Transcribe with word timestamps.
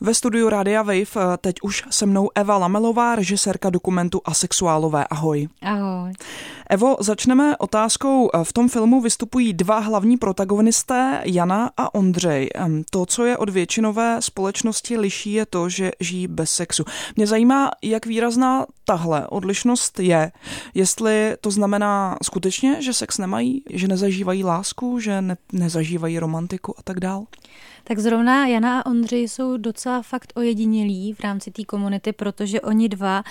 Ve 0.00 0.14
studiu 0.14 0.48
Rádia 0.48 0.82
Wave 0.82 1.00
eh, 1.00 1.36
teď 1.40 1.56
už 1.62 1.84
se 1.90 2.06
mnou 2.06 2.30
Eva 2.34 2.58
Lamelová, 2.58 3.14
režisérka 3.14 3.70
dokumentu 3.70 4.20
Asexuálové. 4.24 5.04
Ahoj. 5.04 5.48
Ahoj. 5.62 6.12
Evo, 6.70 6.96
začneme 7.00 7.56
otázkou. 7.56 8.30
Eh, 8.34 8.44
v 8.44 8.52
tom 8.52 8.68
filmu 8.68 9.00
vystupují 9.00 9.52
dva 9.52 9.78
hlavní 9.78 10.16
protagonisté, 10.16 11.22
Jana 11.24 11.70
a 11.76 11.94
Ondřej. 11.94 12.48
To, 12.90 13.06
co 13.06 13.24
je 13.24 13.36
od 13.36 13.48
většinové 13.48 14.16
společnosti 14.22 14.96
liší, 14.98 15.32
je 15.32 15.46
to, 15.46 15.68
že 15.68 15.90
žijí 16.00 16.28
bez 16.28 16.50
sexu. 16.50 16.84
Mě 17.16 17.26
zajímá, 17.26 17.70
jak 17.82 18.06
výrazná 18.06 18.66
tahle 18.84 19.26
odlišnost 19.28 20.00
je. 20.00 20.32
Jestli 20.74 21.36
to 21.40 21.50
znamená 21.50 22.16
skutečně, 22.22 22.82
že 22.82 22.92
sex 22.92 23.18
nemají, 23.18 23.62
že 23.70 23.88
nezažívají 23.88 24.44
lásku, 24.44 25.00
že 25.00 25.22
ne, 25.22 25.36
nezažívají 25.52 26.18
romantiku 26.18 26.74
a 26.78 26.82
tak 26.82 27.00
dál. 27.00 27.24
Tak 27.88 27.98
zrovna 27.98 28.46
Jana 28.46 28.80
a 28.80 28.86
Ondřej 28.86 29.28
jsou 29.28 29.56
docela 29.56 30.02
fakt 30.02 30.32
ojedinělí 30.36 31.12
v 31.12 31.20
rámci 31.20 31.50
té 31.50 31.64
komunity, 31.64 32.12
protože 32.12 32.60
oni 32.60 32.88
dva 32.88 33.24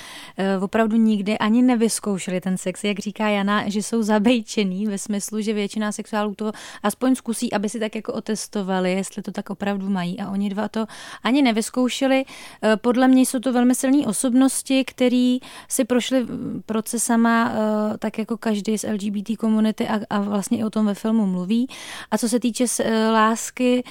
uh, 0.57 0.63
opravdu 0.63 0.97
nikdy 0.97 1.37
ani 1.37 1.61
nevyzkoušeli 1.61 2.41
ten 2.41 2.57
sex. 2.57 2.83
Jak 2.83 2.99
říká 2.99 3.29
Jana, 3.29 3.69
že 3.69 3.83
jsou 3.83 4.01
zabejčený 4.01 4.87
ve 4.87 4.97
smyslu, 4.97 5.41
že 5.41 5.53
většina 5.53 5.91
sexuálů 5.91 6.35
to 6.35 6.51
aspoň 6.83 7.15
zkusí, 7.15 7.53
aby 7.53 7.69
si 7.69 7.79
tak 7.79 7.95
jako 7.95 8.13
otestovali, 8.13 8.91
jestli 8.91 9.21
to 9.21 9.31
tak 9.31 9.49
opravdu 9.49 9.89
mají. 9.89 10.19
A 10.19 10.29
oni 10.29 10.49
dva 10.49 10.67
to 10.67 10.85
ani 11.23 11.41
nevyzkoušeli. 11.41 12.25
Uh, 12.25 12.69
podle 12.75 13.07
mě 13.07 13.21
jsou 13.21 13.39
to 13.39 13.53
velmi 13.53 13.75
silné 13.75 14.07
osobnosti, 14.07 14.83
který 14.85 15.39
si 15.67 15.85
prošli 15.85 16.25
procesama 16.65 17.51
uh, 17.51 17.97
tak 17.97 18.17
jako 18.17 18.37
každý 18.37 18.77
z 18.77 18.91
LGBT 18.91 19.37
komunity 19.39 19.87
a, 19.87 19.99
a 20.09 20.21
vlastně 20.21 20.57
i 20.57 20.63
o 20.63 20.69
tom 20.69 20.85
ve 20.85 20.93
filmu 20.93 21.25
mluví. 21.25 21.67
A 22.11 22.17
co 22.17 22.29
se 22.29 22.39
týče 22.39 22.65
lásky, 23.11 23.83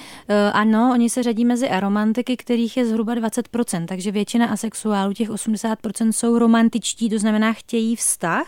ano, 0.57 0.91
oni 0.93 1.09
se 1.09 1.23
řadí 1.23 1.45
mezi 1.45 1.69
aromantiky, 1.69 2.37
kterých 2.37 2.77
je 2.77 2.85
zhruba 2.85 3.15
20%, 3.15 3.85
takže 3.85 4.11
většina 4.11 4.45
asexuálů, 4.47 5.13
těch 5.13 5.29
80% 5.29 6.11
jsou 6.11 6.39
romantičtí, 6.39 7.09
to 7.09 7.19
znamená 7.19 7.53
chtějí 7.53 7.95
vztah, 7.95 8.47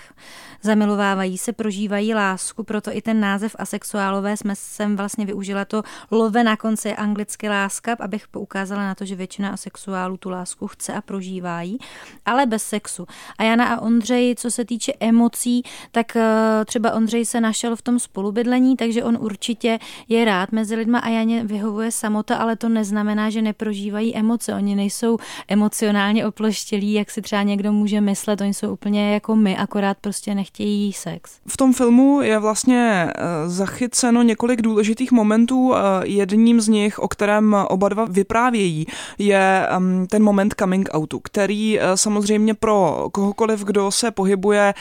zamilovávají 0.61 1.37
se, 1.37 1.53
prožívají 1.53 2.13
lásku, 2.13 2.63
proto 2.63 2.97
i 2.97 3.01
ten 3.01 3.19
název 3.19 3.55
asexuálové 3.59 4.37
jsme 4.37 4.55
sem 4.55 4.95
vlastně 4.95 5.25
využila 5.25 5.65
to 5.65 5.83
love 6.11 6.43
na 6.43 6.57
konci 6.57 6.93
anglicky 6.93 7.49
láska, 7.49 7.95
abych 7.99 8.27
poukázala 8.27 8.81
na 8.81 8.95
to, 8.95 9.05
že 9.05 9.15
většina 9.15 9.49
asexuálů 9.49 10.17
tu 10.17 10.29
lásku 10.29 10.67
chce 10.67 10.93
a 10.93 11.01
prožívají, 11.01 11.77
ale 12.25 12.45
bez 12.45 12.63
sexu. 12.63 13.05
A 13.37 13.43
Jana 13.43 13.65
a 13.65 13.81
Ondřej, 13.81 14.35
co 14.35 14.51
se 14.51 14.65
týče 14.65 14.93
emocí, 14.99 15.63
tak 15.91 16.15
eh, 16.15 16.65
třeba 16.65 16.93
Ondřej 16.93 17.25
se 17.25 17.41
našel 17.41 17.75
v 17.75 17.81
tom 17.81 17.99
spolubydlení, 17.99 18.75
takže 18.75 19.03
on 19.03 19.17
určitě 19.21 19.79
je 20.07 20.25
rád 20.25 20.51
mezi 20.51 20.75
lidma 20.75 20.99
a 20.99 21.09
Janě 21.09 21.43
vyhovuje 21.43 21.91
samota, 21.99 22.35
ale 22.35 22.55
to 22.55 22.69
neznamená, 22.69 23.29
že 23.29 23.41
neprožívají 23.41 24.15
emoce. 24.15 24.53
Oni 24.53 24.75
nejsou 24.75 25.17
emocionálně 25.47 26.25
oploštělí, 26.25 26.93
jak 26.93 27.11
si 27.11 27.21
třeba 27.21 27.43
někdo 27.43 27.71
může 27.71 28.01
myslet, 28.01 28.41
oni 28.41 28.53
jsou 28.53 28.73
úplně 28.73 29.13
jako 29.13 29.35
my, 29.35 29.57
akorát 29.57 29.97
prostě 30.01 30.35
nech 30.35 30.49
nechtějí 30.49 30.93
sex. 30.93 31.31
V 31.47 31.57
tom 31.57 31.73
filmu 31.73 32.21
je 32.21 32.39
vlastně 32.39 33.13
eh, 33.15 33.49
zachyceno 33.49 34.21
několik 34.21 34.61
důležitých 34.61 35.11
momentů. 35.11 35.73
Eh, 35.75 35.79
jedním 36.03 36.61
z 36.61 36.67
nich, 36.67 36.99
o 36.99 37.07
kterém 37.07 37.55
oba 37.69 37.89
dva 37.89 38.05
vyprávějí, 38.05 38.85
je 39.17 39.67
ten 40.09 40.23
moment 40.23 40.55
coming 40.59 40.89
outu, 40.95 41.19
který 41.19 41.79
eh, 41.79 41.97
samozřejmě 41.97 42.53
pro 42.53 43.09
kohokoliv, 43.11 43.63
kdo 43.63 43.91
se 43.91 44.11
pohybuje, 44.11 44.73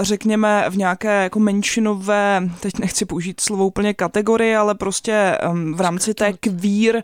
řekněme, 0.00 0.64
v 0.70 0.76
nějaké 0.76 1.22
jako 1.22 1.40
menšinové, 1.40 2.48
teď 2.60 2.78
nechci 2.78 3.04
použít 3.04 3.40
slovo 3.40 3.66
úplně 3.66 3.94
kategorii, 3.94 4.56
ale 4.56 4.74
prostě 4.74 5.38
v 5.74 5.80
rámci 5.80 6.14
té 6.14 6.32
kvír 6.56 7.02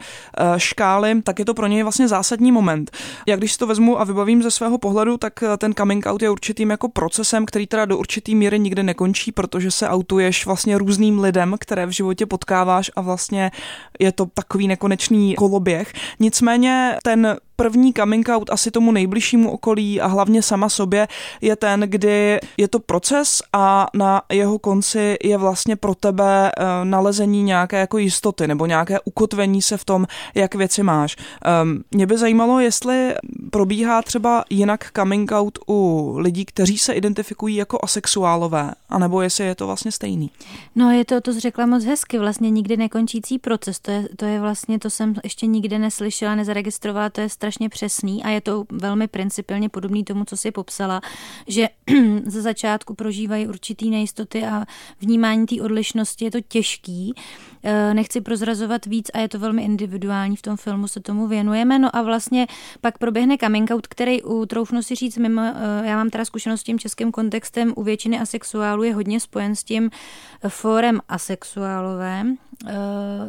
škály, 0.57 1.23
tak 1.23 1.39
je 1.39 1.45
to 1.45 1.55
pro 1.55 1.67
něj 1.67 1.83
vlastně 1.83 2.09
zásadní 2.09 2.53
moment. 2.53 2.91
Jak 3.27 3.39
když 3.41 3.53
si 3.53 3.59
to 3.59 3.67
vezmu 3.67 4.01
a 4.01 4.05
vybavím 4.05 4.43
ze 4.43 4.51
svého 4.51 4.79
pohledu, 4.79 5.17
tak 5.17 5.33
ten 5.59 5.75
coming 5.75 6.07
out 6.07 6.23
je 6.23 6.31
určitým 6.31 6.71
jako 6.71 6.89
procesem, 6.89 7.47
který 7.47 7.67
teda 7.67 7.85
do 7.85 7.99
určitý 7.99 8.35
míry 8.35 8.59
nikdy 8.59 8.83
nekončí, 8.83 9.33
protože 9.33 9.71
se 9.71 9.89
autuješ 9.89 10.47
vlastně 10.47 10.79
různým 10.79 11.21
lidem, 11.21 11.57
které 11.61 11.87
v 11.87 11.91
životě 11.91 12.27
potkáváš 12.27 12.91
a 12.97 13.01
vlastně 13.01 13.51
je 13.99 14.13
to 14.13 14.27
takový 14.35 14.69
nekonečný 14.69 15.35
koloběh. 15.35 15.93
Nicméně 16.21 16.97
ten 17.05 17.37
první 17.63 17.93
coming 17.93 18.29
out 18.29 18.51
asi 18.51 18.71
tomu 18.71 18.93
nejbližšímu 18.93 19.51
okolí 19.51 20.01
a 20.01 20.07
hlavně 20.07 20.43
sama 20.43 20.69
sobě 20.69 21.09
je 21.41 21.57
ten, 21.57 21.81
kdy 21.81 22.41
je 22.57 22.69
to 22.69 22.79
proces 22.79 23.43
a 23.53 23.87
na 23.95 24.23
jeho 24.33 24.59
konci 24.59 25.17
je 25.25 25.39
vlastně 25.39 25.77
pro 25.77 25.95
tebe 25.95 26.53
uh, 26.59 26.65
nalezení 26.85 27.43
nějaké 27.43 27.79
jako 27.79 27.99
jistoty 27.99 28.47
nebo 28.47 28.67
nějaké 28.67 29.01
ukotvení 29.05 29.63
se 29.63 29.77
v 29.77 29.85
tom, 29.85 30.07
jak 30.35 30.55
věci 30.55 30.83
máš. 30.83 31.17
Um, 31.63 31.85
mě 31.91 32.07
by 32.07 32.19
zajímalo, 32.19 32.61
jestli 32.61 33.15
probíhá 33.51 34.03
třeba 34.03 34.45
jinak 34.51 34.91
coming 34.97 35.33
out 35.33 35.59
u 35.69 36.13
lidí, 36.19 36.45
kteří 36.45 36.79
se 36.79 36.93
identifikují 36.93 37.57
jako 37.57 37.79
asexuálové, 37.83 38.71
anebo 38.89 39.23
jestli 39.23 39.45
je 39.45 39.55
to 39.55 39.67
vlastně 39.67 39.93
stejný. 39.93 40.31
No 40.75 40.91
je 40.91 41.05
to, 41.05 41.21
to 41.21 41.41
řekla 41.41 41.67
moc 41.67 41.85
hezky, 41.85 42.19
vlastně 42.19 42.51
nikdy 42.51 42.77
nekončící 42.77 43.39
proces, 43.39 43.81
to 43.81 43.91
je, 43.91 44.09
to 44.17 44.25
je 44.25 44.41
vlastně, 44.41 44.79
to 44.79 44.91
jsem 44.91 45.15
ještě 45.25 45.47
nikdy 45.47 45.79
neslyšela, 45.79 46.35
nezaregistrovala, 46.35 47.11
to 47.11 47.21
je 47.21 47.29
strašně 47.29 47.52
přesný 47.69 48.25
a 48.25 48.29
je 48.29 48.41
to 48.41 48.65
velmi 48.73 49.09
principiálně 49.09 49.69
podobný 49.69 50.05
tomu, 50.05 50.25
co 50.25 50.37
si 50.37 50.51
popsala, 50.51 51.01
že 51.47 51.69
ze 52.27 52.43
začátku 52.43 52.95
prožívají 52.95 53.47
určitý 53.47 53.91
nejistoty 53.91 54.45
a 54.45 54.65
vnímání 55.01 55.47
té 55.47 55.63
odlišnosti 55.63 56.25
je 56.25 56.31
to 56.31 56.41
těžký. 56.41 57.15
Eh, 57.65 57.95
nechci 57.95 58.21
prozrazovat 58.21 58.87
víc 58.87 59.11
a 59.15 59.19
je 59.19 59.29
to 59.29 59.39
velmi 59.39 59.65
individuální, 59.65 60.37
v 60.37 60.43
tom 60.43 60.57
filmu 60.57 60.89
se 60.89 61.01
tomu 61.01 61.27
věnujeme. 61.27 61.79
No 61.79 61.97
a 61.97 62.03
vlastně 62.03 62.47
pak 62.81 62.99
proběhne 62.99 63.39
coming 63.39 63.71
out, 63.71 63.87
který 63.87 64.23
u, 64.23 64.47
troufnu 64.47 64.83
si 64.83 64.95
říct, 64.95 65.17
mimo, 65.17 65.43
eh, 65.43 65.87
já 65.87 65.97
mám 65.97 66.11
teda 66.11 66.25
zkušenost 66.25 66.61
s 66.61 66.65
tím 66.65 66.79
českým 66.79 67.13
kontextem, 67.13 67.73
u 67.77 67.83
většiny 67.83 68.21
asexuálů 68.21 68.83
je 68.83 68.95
hodně 68.95 69.21
spojen 69.21 69.57
s 69.57 69.65
tím 69.65 69.91
fórem 70.49 71.01
asexuálové, 71.09 72.23
eh, 72.27 72.35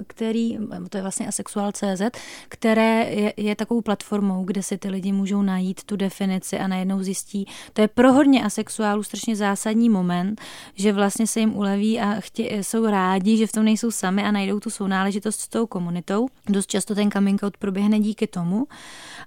který, 0.08 0.58
to 0.90 0.98
je 0.98 1.02
vlastně 1.02 1.28
asexuál.cz, 1.28 2.02
které 2.50 3.10
je, 3.10 3.34
je 3.38 3.56
takovou 3.56 3.82
platformou, 3.82 4.44
kde 4.44 4.64
si 4.64 4.78
ty 4.78 4.90
lidi 4.90 5.12
můžou 5.12 5.42
najít 5.42 5.84
tu 5.84 5.96
definici 5.96 6.60
a 6.60 6.68
najednou 6.68 7.04
zjistí, 7.04 7.46
to 7.74 7.82
je 7.82 7.88
pro 7.88 8.14
hodně 8.14 8.44
asexuálů 8.44 9.04
strašně 9.04 9.36
zásadní 9.36 9.90
moment, 9.90 10.42
že 10.76 10.94
vlastně 10.94 11.28
se 11.28 11.40
jim 11.40 11.56
uleví 11.56 12.00
a 12.00 12.16
chtě, 12.20 12.58
jsou 12.62 12.86
rádi, 12.86 13.38
že 13.38 13.48
v 13.48 13.52
tom 13.52 13.66
nejsou 13.66 13.92
sami 13.92 14.24
a 14.24 14.32
najdou 14.32 14.60
tu 14.60 14.70
sounáležitost 14.70 15.40
s 15.40 15.48
tou 15.48 15.68
komunitou. 15.68 16.28
Dost 16.50 16.70
často 16.70 16.96
ten 16.96 17.12
coming 17.12 17.44
out 17.44 17.58
proběhne 17.58 18.00
díky 18.00 18.28
tomu. 18.28 18.68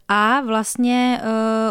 A 0.08 0.40
vlastně 0.40 1.22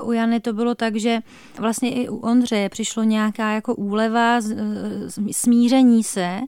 uh, 0.02 0.10
u 0.10 0.12
Jany 0.12 0.40
to 0.40 0.54
bylo 0.54 0.76
tak, 0.76 0.96
že 0.96 1.20
vlastně 1.60 1.94
i 1.94 2.10
u 2.10 2.18
Ondřeje 2.18 2.70
přišlo 2.70 3.04
nějaká 3.04 3.52
jako 3.52 3.76
úleva, 3.76 4.40
smíření 5.32 6.04
se 6.04 6.40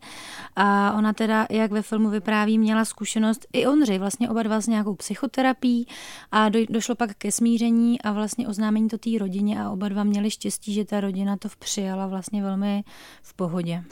a 0.60 0.94
ona 0.98 1.14
teda, 1.14 1.48
jak 1.50 1.72
ve 1.72 1.82
filmu 1.82 2.10
vypráví, 2.10 2.60
měla 2.60 2.86
zkušenost 2.86 3.48
i 3.54 3.68
Ondřej, 3.68 4.00
vlastně 4.00 4.30
oba 4.30 4.44
dva 4.44 4.62
s 4.62 4.68
nějakou 4.68 4.96
psychoterapií 4.96 5.88
a 6.32 6.50
do, 6.50 6.60
došlo 6.70 6.96
pak 6.96 7.14
ke 7.18 7.32
smíření 7.32 8.02
a 8.02 8.12
vlastně 8.12 8.48
oznámení 8.48 8.90
to 8.90 8.98
té 8.98 9.10
rodině 9.20 9.62
a 9.62 9.70
oba 9.70 9.90
dva 9.90 10.04
měli 10.04 10.32
štěstí, 10.32 10.74
že 10.74 10.86
ta 10.86 11.00
rodina 11.00 11.38
to 11.38 11.50
přijala 11.60 12.08
vlastně 12.08 12.44
velmi 12.44 12.84
v 13.22 13.34
pohodě. 13.34 13.84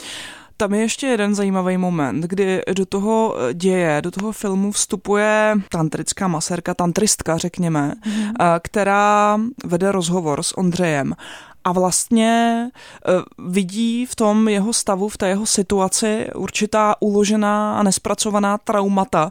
Tam 0.58 0.74
je 0.74 0.82
ještě 0.82 1.08
jeden 1.08 1.36
zajímavý 1.36 1.78
moment, 1.78 2.22
kdy 2.22 2.62
do 2.76 2.86
toho 2.86 3.36
děje, 3.54 4.02
do 4.02 4.12
toho 4.12 4.32
filmu 4.32 4.72
vstupuje 4.72 5.56
tantrická 5.70 6.28
masérka, 6.28 6.74
tantristka, 6.74 7.38
řekněme, 7.38 7.94
mm. 8.06 8.34
která 8.62 9.40
vede 9.66 9.92
rozhovor 9.92 10.44
s 10.44 10.58
Ondřejem 10.58 11.16
a 11.66 11.72
vlastně 11.72 12.70
uh, 13.08 13.48
vidí 13.52 14.06
v 14.06 14.16
tom 14.16 14.48
jeho 14.48 14.74
stavu, 14.74 15.10
v 15.10 15.18
té 15.18 15.28
jeho 15.28 15.46
situaci 15.46 16.28
určitá 16.36 16.96
uložená 17.00 17.80
a 17.80 17.84
nespracovaná 17.84 18.58
traumata. 18.58 19.30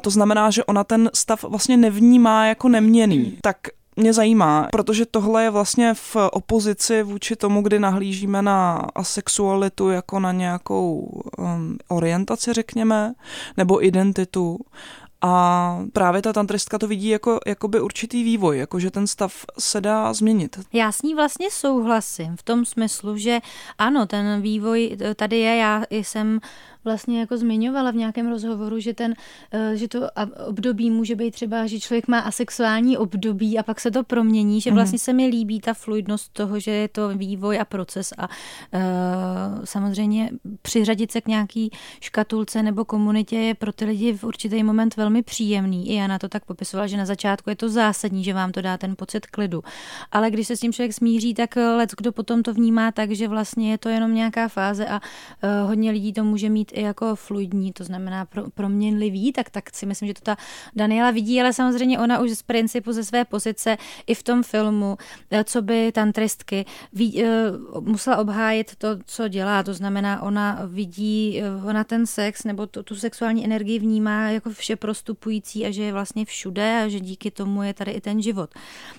To 0.00 0.10
znamená, 0.10 0.50
že 0.50 0.64
ona 0.64 0.84
ten 0.84 1.10
stav 1.14 1.44
vlastně 1.44 1.76
nevnímá 1.76 2.46
jako 2.46 2.68
neměný. 2.68 3.38
Tak 3.40 3.56
mě 3.96 4.12
zajímá, 4.12 4.68
protože 4.72 5.06
tohle 5.06 5.42
je 5.42 5.50
vlastně 5.50 5.94
v 5.94 6.16
opozici 6.32 7.02
vůči 7.02 7.36
tomu, 7.36 7.62
kdy 7.62 7.78
nahlížíme 7.78 8.42
na 8.42 8.76
asexualitu 8.94 9.90
jako 9.90 10.20
na 10.20 10.32
nějakou 10.32 11.20
um, 11.38 11.78
orientaci, 11.88 12.52
řekněme, 12.52 13.14
nebo 13.56 13.84
identitu. 13.84 14.58
A 15.26 15.78
právě 15.92 16.22
ta 16.22 16.32
tantristka 16.32 16.78
to 16.78 16.86
vidí 16.86 17.08
jako 17.08 17.38
jakoby 17.46 17.80
určitý 17.80 18.24
vývoj, 18.24 18.58
jako 18.58 18.80
že 18.80 18.90
ten 18.90 19.06
stav 19.06 19.44
se 19.58 19.80
dá 19.80 20.12
změnit. 20.12 20.60
Já 20.72 20.92
s 20.92 21.02
ní 21.02 21.14
vlastně 21.14 21.50
souhlasím 21.50 22.36
v 22.36 22.42
tom 22.42 22.64
smyslu, 22.64 23.16
že 23.16 23.40
ano, 23.78 24.06
ten 24.06 24.42
vývoj 24.42 24.96
tady 25.16 25.38
je, 25.38 25.56
já 25.56 25.84
jsem 25.90 26.40
vlastně 26.86 27.20
jako 27.20 27.36
zmiňovala 27.36 27.90
v 27.90 27.94
nějakém 27.94 28.28
rozhovoru, 28.28 28.80
že 28.80 28.94
ten, 28.94 29.14
eh, 29.52 29.76
že 29.76 29.88
to 29.88 30.00
období 30.46 30.90
může 30.90 31.14
být 31.14 31.30
třeba, 31.30 31.66
že 31.66 31.80
člověk 31.80 32.08
má 32.08 32.18
asexuální 32.18 32.96
období 32.96 33.58
a 33.58 33.62
pak 33.62 33.80
se 33.80 33.90
to 33.90 34.04
promění, 34.04 34.60
že 34.60 34.70
mhm. 34.70 34.74
vlastně 34.76 34.98
se 34.98 35.12
mi 35.12 35.26
líbí 35.26 35.60
ta 35.60 35.74
fluidnost 35.74 36.32
toho, 36.32 36.60
že 36.60 36.70
je 36.70 36.88
to 36.88 37.08
vývoj 37.08 37.60
a 37.60 37.64
proces 37.64 38.12
a 38.18 38.28
uh, 38.28 39.64
samozřejmě 39.64 40.30
přiřadit 40.62 41.12
se 41.12 41.20
k 41.20 41.28
nějaký 41.28 41.70
škatulce 42.00 42.62
nebo 42.62 42.84
komunitě 42.84 43.36
je 43.36 43.54
pro 43.54 43.72
ty 43.72 43.84
lidi 43.84 44.12
v 44.12 44.24
určitý 44.24 44.62
moment 44.62 44.96
velmi 44.96 45.22
příjemný. 45.22 45.90
I 45.90 45.94
Jana 45.94 46.18
to 46.18 46.28
tak 46.28 46.44
popisovala, 46.44 46.86
že 46.86 46.96
na 46.96 47.06
začátku 47.06 47.50
je 47.50 47.56
to 47.56 47.68
zásadní, 47.68 48.24
že 48.24 48.34
vám 48.34 48.52
to 48.52 48.62
dá 48.62 48.78
ten 48.78 48.96
pocit 48.96 49.26
klidu. 49.26 49.62
Ale 50.12 50.30
když 50.30 50.46
se 50.46 50.56
s 50.56 50.60
tím 50.60 50.72
člověk 50.72 50.92
smíří, 50.92 51.34
tak 51.34 51.56
let 51.56 51.90
kdo 51.98 52.12
potom 52.12 52.42
to 52.42 52.54
vnímá 52.54 52.92
tak, 52.92 53.10
že 53.10 53.28
vlastně 53.28 53.70
je 53.70 53.78
to 53.78 53.88
jenom 53.88 54.14
nějaká 54.14 54.48
fáze 54.48 54.86
a 54.86 55.00
uh, 55.00 55.68
hodně 55.68 55.90
lidí 55.90 56.12
to 56.12 56.24
může 56.24 56.50
mít 56.50 56.72
i 56.76 56.82
jako 56.82 57.16
fluidní, 57.16 57.72
to 57.72 57.84
znamená 57.84 58.24
pro, 58.24 58.50
proměnlivý, 58.50 59.32
tak, 59.32 59.50
tak 59.50 59.74
si 59.74 59.86
myslím, 59.86 60.06
že 60.06 60.14
to 60.14 60.20
ta 60.20 60.36
Daniela 60.76 61.10
vidí, 61.10 61.40
ale 61.40 61.52
samozřejmě 61.52 61.98
ona 61.98 62.20
už 62.20 62.30
z 62.30 62.42
principu 62.42 62.92
ze 62.92 63.04
své 63.04 63.24
pozice 63.24 63.76
i 64.06 64.14
v 64.14 64.22
tom 64.22 64.42
filmu, 64.42 64.96
eh, 65.30 65.44
co 65.44 65.62
by 65.62 65.92
tantristky, 65.92 66.64
ví, 66.92 67.22
uh, 67.22 67.84
musela 67.88 68.16
obhájit 68.16 68.76
to, 68.76 68.88
co 69.06 69.28
dělá, 69.28 69.62
to 69.62 69.74
znamená, 69.74 70.22
ona 70.22 70.60
vidí, 70.66 71.42
ona 71.68 71.84
ten 71.84 72.06
sex 72.06 72.44
nebo 72.44 72.66
tu, 72.66 72.82
tu 72.82 72.94
sexuální 72.94 73.44
energii 73.44 73.78
vnímá 73.78 74.30
jako 74.30 74.50
vše 74.50 74.76
prostupující 74.76 75.66
a 75.66 75.70
že 75.70 75.82
je 75.82 75.92
vlastně 75.92 76.24
všude 76.24 76.82
a 76.84 76.88
že 76.88 77.00
díky 77.00 77.30
tomu 77.30 77.62
je 77.62 77.74
tady 77.74 77.90
i 77.90 78.00
ten 78.00 78.22
život. 78.22 78.50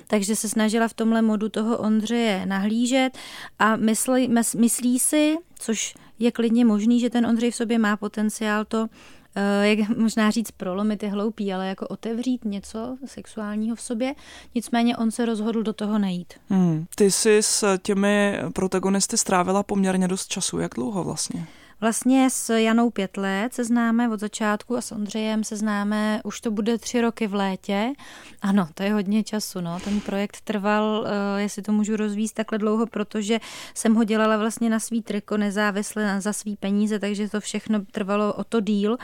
Takže 0.08 0.36
se 0.36 0.50
snažila 0.50 0.88
v 0.88 0.94
tomhle 0.94 1.22
modu 1.22 1.50
toho 1.50 1.78
Ondřeje 1.78 2.46
nahlížet 2.46 3.18
a 3.60 3.76
myslí, 3.76 4.30
myslí 4.56 5.00
si, 5.00 5.38
což 5.60 5.94
je 6.20 6.32
klidně 6.32 6.66
možný, 6.66 7.00
že 7.00 7.10
ten 7.10 7.26
Ondřej 7.26 7.52
v 7.52 7.56
sobě 7.56 7.80
má 7.80 7.98
potenciál 7.98 8.66
to, 8.66 8.88
eh, 9.36 9.68
jak 9.68 9.98
možná 9.98 10.32
říct, 10.32 10.52
prolomit 10.52 11.04
je 11.04 11.10
hloupý, 11.10 11.54
ale 11.54 11.68
jako 11.68 11.88
otevřít 11.88 12.46
něco 12.46 12.98
sexuálního 13.06 13.76
v 13.76 13.82
sobě. 13.82 14.16
Nicméně 14.56 14.98
on 14.98 15.12
se 15.12 15.26
rozhodl 15.26 15.64
do 15.64 15.74
toho 15.74 16.00
nejít. 16.00 16.34
Hmm. 16.50 16.86
Ty 16.96 17.12
jsi 17.12 17.38
s 17.42 17.78
těmi 17.78 18.40
protagonisty 18.54 19.18
strávila 19.18 19.64
poměrně 19.64 20.08
dost 20.08 20.28
času. 20.28 20.60
Jak 20.60 20.72
dlouho 20.76 21.04
vlastně? 21.04 21.48
Vlastně 21.82 22.30
s 22.30 22.54
Janou 22.54 22.90
pět 22.90 23.18
let 23.18 23.54
se 23.54 23.64
známe 23.64 24.10
od 24.10 24.20
začátku 24.20 24.78
a 24.78 24.82
s 24.82 24.92
Ondřejem 24.92 25.44
se 25.44 25.56
známe, 25.56 26.22
už 26.24 26.42
to 26.42 26.52
bude 26.52 26.78
tři 26.78 27.02
roky 27.02 27.28
v 27.28 27.34
létě. 27.34 27.94
Ano, 28.42 28.70
to 28.74 28.84
je 28.84 28.94
hodně 28.94 29.24
času, 29.24 29.62
no. 29.62 29.80
Ten 29.80 30.00
projekt 30.00 30.42
trval, 30.42 31.02
uh, 31.02 31.40
jestli 31.40 31.62
to 31.62 31.72
můžu 31.72 31.96
rozvíst 31.96 32.36
takhle 32.36 32.58
dlouho, 32.58 32.88
protože 32.88 33.40
jsem 33.74 33.96
ho 33.96 34.04
dělala 34.04 34.38
vlastně 34.38 34.70
na 34.70 34.80
svý 34.80 35.02
triko 35.02 35.38
nezávisle 35.38 36.22
za 36.22 36.34
svý 36.34 36.56
peníze, 36.56 37.00
takže 37.00 37.30
to 37.30 37.40
všechno 37.40 37.86
trvalo 37.92 38.34
o 38.34 38.44
to 38.44 38.60
díl. 38.60 38.98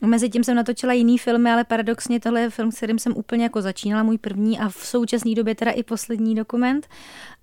Mezi 0.00 0.30
jsem 0.42 0.56
natočila 0.56 0.92
jiný 0.92 1.18
filmy, 1.18 1.50
ale 1.50 1.64
paradoxně 1.64 2.20
tohle 2.20 2.40
je 2.40 2.50
film, 2.50 2.72
s 2.72 2.76
kterým 2.76 2.98
jsem 2.98 3.12
úplně 3.16 3.42
jako 3.42 3.62
začínala, 3.62 4.02
můj 4.02 4.18
první 4.18 4.58
a 4.58 4.68
v 4.68 4.86
současné 4.86 5.34
době 5.34 5.54
teda 5.54 5.70
i 5.70 5.82
poslední 5.82 6.34
dokument. 6.34 6.86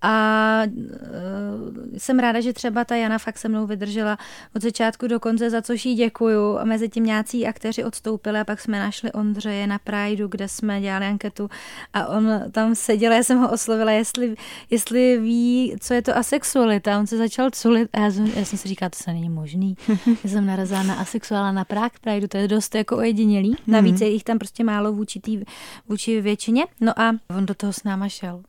A 0.01 0.63
uh, 0.67 1.97
jsem 1.97 2.19
ráda, 2.19 2.41
že 2.41 2.53
třeba 2.53 2.83
ta 2.83 2.95
Jana 2.95 3.17
fakt 3.17 3.38
se 3.38 3.50
mnou 3.50 3.67
vydržela 3.67 4.17
od 4.55 4.61
začátku 4.61 5.07
do 5.07 5.19
konce, 5.19 5.50
za 5.50 5.61
což 5.61 5.85
jí 5.85 5.95
děkuju. 5.95 6.57
A 6.57 6.63
mezi 6.63 6.89
tím 6.89 7.05
nějací 7.05 7.47
aktéři 7.47 7.83
odstoupili 7.83 8.39
a 8.39 8.45
pak 8.45 8.61
jsme 8.61 8.79
našli 8.79 9.11
Ondřeje 9.11 9.67
na 9.67 9.79
Prideu, 9.79 10.27
kde 10.27 10.47
jsme 10.47 10.81
dělali 10.81 11.05
anketu 11.05 11.50
a 11.94 12.07
on 12.07 12.44
tam 12.51 12.75
seděl, 12.75 13.11
já 13.11 13.23
jsem 13.23 13.38
ho 13.38 13.51
oslovila, 13.51 13.91
jestli, 13.91 14.35
jestli 14.69 15.17
ví, 15.17 15.75
co 15.79 15.94
je 15.94 16.01
to 16.01 16.17
asexualita. 16.17 17.00
On 17.00 17.07
se 17.07 17.17
začal 17.17 17.50
culit 17.51 17.89
a 17.94 18.00
já 18.00 18.11
jsem, 18.11 18.25
já 18.35 18.45
jsem 18.45 18.59
si 18.59 18.67
říkala, 18.67 18.89
to 18.89 19.03
se 19.03 19.13
není 19.13 19.29
možný. 19.29 19.77
já 20.23 20.29
jsem 20.29 20.45
narazila 20.45 20.83
na 20.83 20.94
asexuála 20.94 21.51
na 21.51 21.65
Prague 21.65 22.00
Prideu, 22.01 22.27
to 22.27 22.38
je 22.38 22.42
dost 22.47 22.75
jako 22.75 22.97
ojedinělý. 22.97 23.55
Navíc 23.67 23.95
mm-hmm. 23.95 24.03
je 24.03 24.09
jich 24.09 24.23
tam 24.23 24.39
prostě 24.39 24.63
málo 24.63 24.93
vůči, 24.93 25.19
tý, 25.19 25.43
vůči 25.89 26.21
většině. 26.21 26.65
No 26.81 26.99
a 27.01 27.15
on 27.37 27.45
do 27.45 27.53
toho 27.53 27.73
s 27.73 27.83
náma 27.83 28.09
šel. 28.09 28.41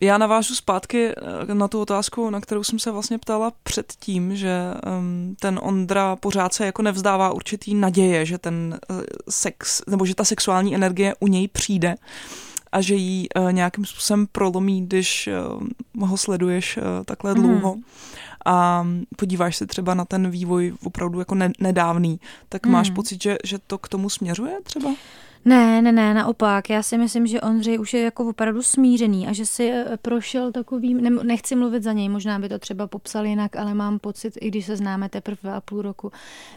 Já 0.00 0.18
navážu 0.18 0.54
zpátky 0.54 1.08
eh, 1.08 1.54
na 1.54 1.68
tu 1.68 1.80
otázku, 1.80 2.30
na 2.30 2.40
kterou 2.40 2.64
jsem 2.64 2.78
se 2.78 2.90
vlastně 2.90 3.18
ptala 3.18 3.52
předtím, 3.62 4.36
že 4.36 4.50
um, 4.98 5.36
ten 5.40 5.60
Ondra 5.62 6.16
pořád 6.16 6.54
se 6.54 6.66
jako 6.66 6.82
nevzdává 6.82 7.32
určitý 7.32 7.74
naděje, 7.74 8.26
že 8.26 8.38
ten 8.38 8.78
uh, 8.90 9.00
sex, 9.28 9.82
nebo 9.86 10.06
že 10.06 10.14
ta 10.14 10.24
sexuální 10.24 10.74
energie 10.74 11.14
u 11.20 11.26
něj 11.26 11.48
přijde 11.48 11.94
a 12.72 12.80
že 12.80 12.94
ji 12.94 13.28
uh, 13.28 13.52
nějakým 13.52 13.84
způsobem 13.84 14.26
prolomí, 14.32 14.86
když 14.86 15.28
uh, 15.94 16.08
ho 16.08 16.16
sleduješ 16.16 16.76
uh, 16.76 16.82
takhle 17.04 17.34
mhm. 17.34 17.42
dlouho. 17.42 17.76
A 18.44 18.86
podíváš 19.16 19.56
se 19.56 19.66
třeba 19.66 19.94
na 19.94 20.04
ten 20.04 20.30
vývoj 20.30 20.74
opravdu 20.84 21.18
jako 21.18 21.34
nedávný, 21.60 22.20
tak 22.48 22.66
máš 22.66 22.86
hmm. 22.86 22.94
pocit, 22.94 23.22
že, 23.22 23.36
že 23.44 23.58
to 23.58 23.78
k 23.78 23.88
tomu 23.88 24.10
směřuje 24.10 24.52
třeba? 24.64 24.90
Ne, 25.44 25.82
ne, 25.82 25.92
ne, 25.92 26.14
naopak. 26.14 26.70
Já 26.70 26.82
si 26.82 26.98
myslím, 26.98 27.26
že 27.26 27.40
Ondřej 27.40 27.78
už 27.78 27.94
je 27.94 28.02
jako 28.02 28.28
opravdu 28.28 28.62
smířený 28.62 29.28
a 29.28 29.32
že 29.32 29.46
si 29.46 29.70
eh, 29.70 29.84
prošel 30.02 30.52
takovým, 30.52 31.00
ne, 31.00 31.10
nechci 31.10 31.56
mluvit 31.56 31.82
za 31.82 31.92
něj, 31.92 32.08
možná 32.08 32.38
by 32.38 32.48
to 32.48 32.58
třeba 32.58 32.86
popsal 32.86 33.26
jinak, 33.26 33.56
ale 33.56 33.74
mám 33.74 33.98
pocit, 33.98 34.34
i 34.40 34.48
když 34.48 34.66
se 34.66 34.76
známe 34.76 35.08
teprve 35.08 35.52
a 35.52 35.60
půl 35.60 35.82
roku, 35.82 36.12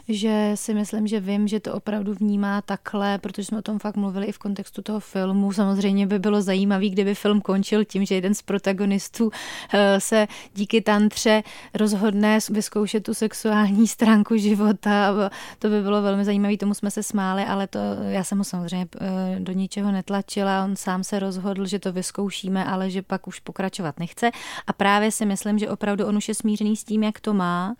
že 0.08 0.52
si 0.54 0.74
myslím, 0.74 1.06
že 1.06 1.20
vím, 1.20 1.48
že 1.48 1.60
to 1.60 1.74
opravdu 1.74 2.14
vnímá 2.14 2.62
takhle, 2.62 3.18
protože 3.18 3.44
jsme 3.44 3.58
o 3.58 3.62
tom 3.62 3.78
fakt 3.78 3.96
mluvili 3.96 4.26
i 4.26 4.32
v 4.32 4.38
kontextu 4.38 4.82
toho 4.82 5.00
filmu. 5.00 5.52
Samozřejmě 5.52 6.06
by 6.06 6.18
bylo 6.18 6.42
zajímavý, 6.42 6.90
kdyby 6.90 7.14
film 7.14 7.40
končil 7.40 7.84
tím, 7.84 8.04
že 8.04 8.14
jeden 8.14 8.34
z 8.34 8.42
protagonistů 8.42 9.30
eh, 9.74 10.00
se 10.00 10.26
díky 10.54 10.80
tantře 10.80 11.42
rozhodne 11.74 12.38
vyzkoušet 12.50 13.02
tu 13.02 13.14
sexuální 13.14 13.88
stránku 13.88 14.36
života. 14.36 15.14
To 15.58 15.68
by 15.68 15.82
bylo 15.82 16.02
velmi 16.02 16.24
zajímavé, 16.24 16.56
tomu 16.56 16.74
jsme 16.74 16.90
se 16.90 17.02
smáli, 17.02 17.44
ale 17.44 17.66
to 17.66 17.78
já 18.08 18.24
jsem 18.24 18.38
ho 18.38 18.44
samozřejmě 18.44 18.75
samozřejmě 18.76 19.36
eh, 19.36 19.40
do 19.40 19.52
ničeho 19.52 19.92
netlačila, 19.92 20.64
on 20.64 20.76
sám 20.76 21.04
se 21.04 21.18
rozhodl, 21.18 21.66
že 21.66 21.78
to 21.78 21.92
vyzkoušíme, 21.92 22.64
ale 22.64 22.90
že 22.90 23.02
pak 23.02 23.26
už 23.26 23.40
pokračovat 23.40 24.00
nechce. 24.00 24.30
A 24.66 24.72
právě 24.72 25.10
si 25.10 25.26
myslím, 25.26 25.58
že 25.58 25.70
opravdu 25.70 26.06
on 26.06 26.16
už 26.16 26.28
je 26.28 26.34
smířený 26.34 26.76
s 26.76 26.84
tím, 26.84 27.02
jak 27.02 27.20
to 27.20 27.34
má. 27.34 27.74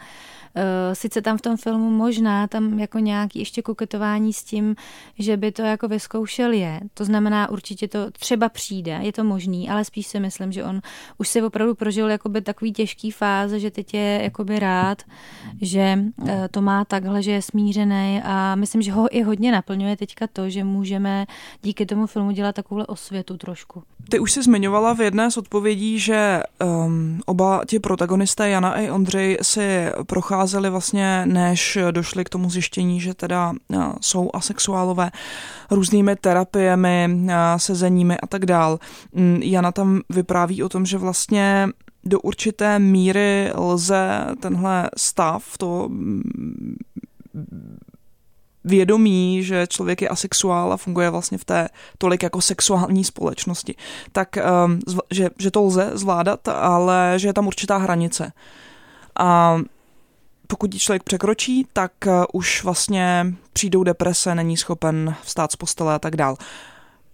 Eh, 0.58 0.94
sice 0.94 1.22
tam 1.22 1.38
v 1.38 1.42
tom 1.42 1.56
filmu 1.56 1.90
možná 1.90 2.46
tam 2.46 2.78
jako 2.78 2.98
nějaký 2.98 3.38
ještě 3.38 3.62
koketování 3.62 4.32
s 4.32 4.44
tím, 4.44 4.76
že 5.18 5.36
by 5.36 5.52
to 5.52 5.62
jako 5.62 5.88
vyzkoušel 5.88 6.52
je. 6.52 6.80
To 6.94 7.04
znamená 7.04 7.50
určitě 7.50 7.88
to 7.88 8.10
třeba 8.10 8.48
přijde, 8.48 8.98
je 9.02 9.12
to 9.12 9.24
možný, 9.24 9.70
ale 9.70 9.84
spíš 9.84 10.06
si 10.06 10.20
myslím, 10.20 10.52
že 10.52 10.64
on 10.64 10.80
už 11.18 11.28
si 11.28 11.42
opravdu 11.42 11.74
prožil 11.74 12.10
jakoby 12.10 12.40
takový 12.40 12.72
těžký 12.72 13.10
fáze, 13.10 13.60
že 13.60 13.70
teď 13.70 13.94
je 13.94 14.20
jakoby 14.22 14.58
rád, 14.58 15.02
že 15.60 15.98
eh, 16.26 16.48
to 16.50 16.62
má 16.62 16.84
takhle, 16.84 17.22
že 17.22 17.30
je 17.30 17.42
smířený 17.42 18.20
a 18.24 18.54
myslím, 18.54 18.82
že 18.82 18.92
ho 18.92 19.16
i 19.16 19.22
hodně 19.22 19.52
naplňuje 19.52 19.96
teďka 19.96 20.26
to, 20.32 20.50
že 20.50 20.64
můžeme 20.86 21.26
díky 21.62 21.86
tomu 21.86 22.06
filmu 22.06 22.30
dělat 22.30 22.54
takovou 22.54 22.82
osvětu 22.82 23.36
trošku. 23.36 23.82
Ty 24.08 24.18
už 24.18 24.32
jsi 24.32 24.42
zmiňovala 24.42 24.94
v 24.94 25.00
jedné 25.00 25.30
z 25.30 25.36
odpovědí, 25.36 25.98
že 25.98 26.42
um, 26.64 27.20
oba 27.26 27.62
ti 27.66 27.78
protagonisté, 27.78 28.48
Jana 28.48 28.70
a 28.70 28.92
Ondřej, 28.92 29.38
si 29.42 29.86
procházeli 30.06 30.70
vlastně, 30.70 31.22
než 31.26 31.78
došli 31.90 32.24
k 32.24 32.28
tomu 32.28 32.50
zjištění, 32.50 33.00
že 33.00 33.14
teda 33.14 33.52
uh, 33.68 33.92
jsou 34.00 34.30
asexuálové 34.34 35.10
různými 35.70 36.16
terapiemi, 36.16 37.08
uh, 37.10 37.30
sezeními 37.56 38.16
a 38.18 38.26
tak 38.26 38.46
dál. 38.46 38.78
Um, 39.10 39.42
Jana 39.42 39.72
tam 39.72 40.00
vypráví 40.10 40.62
o 40.62 40.68
tom, 40.68 40.86
že 40.86 40.98
vlastně 40.98 41.68
do 42.04 42.20
určité 42.20 42.78
míry 42.78 43.50
lze 43.54 44.26
tenhle 44.40 44.90
stav, 44.96 45.58
to 45.58 45.90
vědomí, 48.66 49.42
že 49.42 49.66
člověk 49.66 50.02
je 50.02 50.08
asexuál 50.08 50.72
a 50.72 50.76
funguje 50.76 51.10
vlastně 51.10 51.38
v 51.38 51.44
té 51.44 51.68
tolik 51.98 52.22
jako 52.22 52.40
sexuální 52.40 53.04
společnosti, 53.04 53.74
tak 54.12 54.28
um, 54.64 54.80
že, 55.10 55.30
že 55.38 55.50
to 55.50 55.62
lze 55.62 55.90
zvládat, 55.94 56.48
ale 56.48 57.14
že 57.16 57.28
je 57.28 57.32
tam 57.32 57.46
určitá 57.46 57.76
hranice. 57.76 58.32
A 59.18 59.58
pokud 60.46 60.74
ji 60.74 60.80
člověk 60.80 61.02
překročí, 61.02 61.66
tak 61.72 61.92
uh, 62.06 62.24
už 62.32 62.64
vlastně 62.64 63.34
přijdou 63.52 63.82
deprese, 63.82 64.34
není 64.34 64.56
schopen 64.56 65.14
vstát 65.22 65.52
z 65.52 65.56
postele 65.56 65.94
a 65.94 65.98
tak 65.98 66.16
dál. 66.16 66.36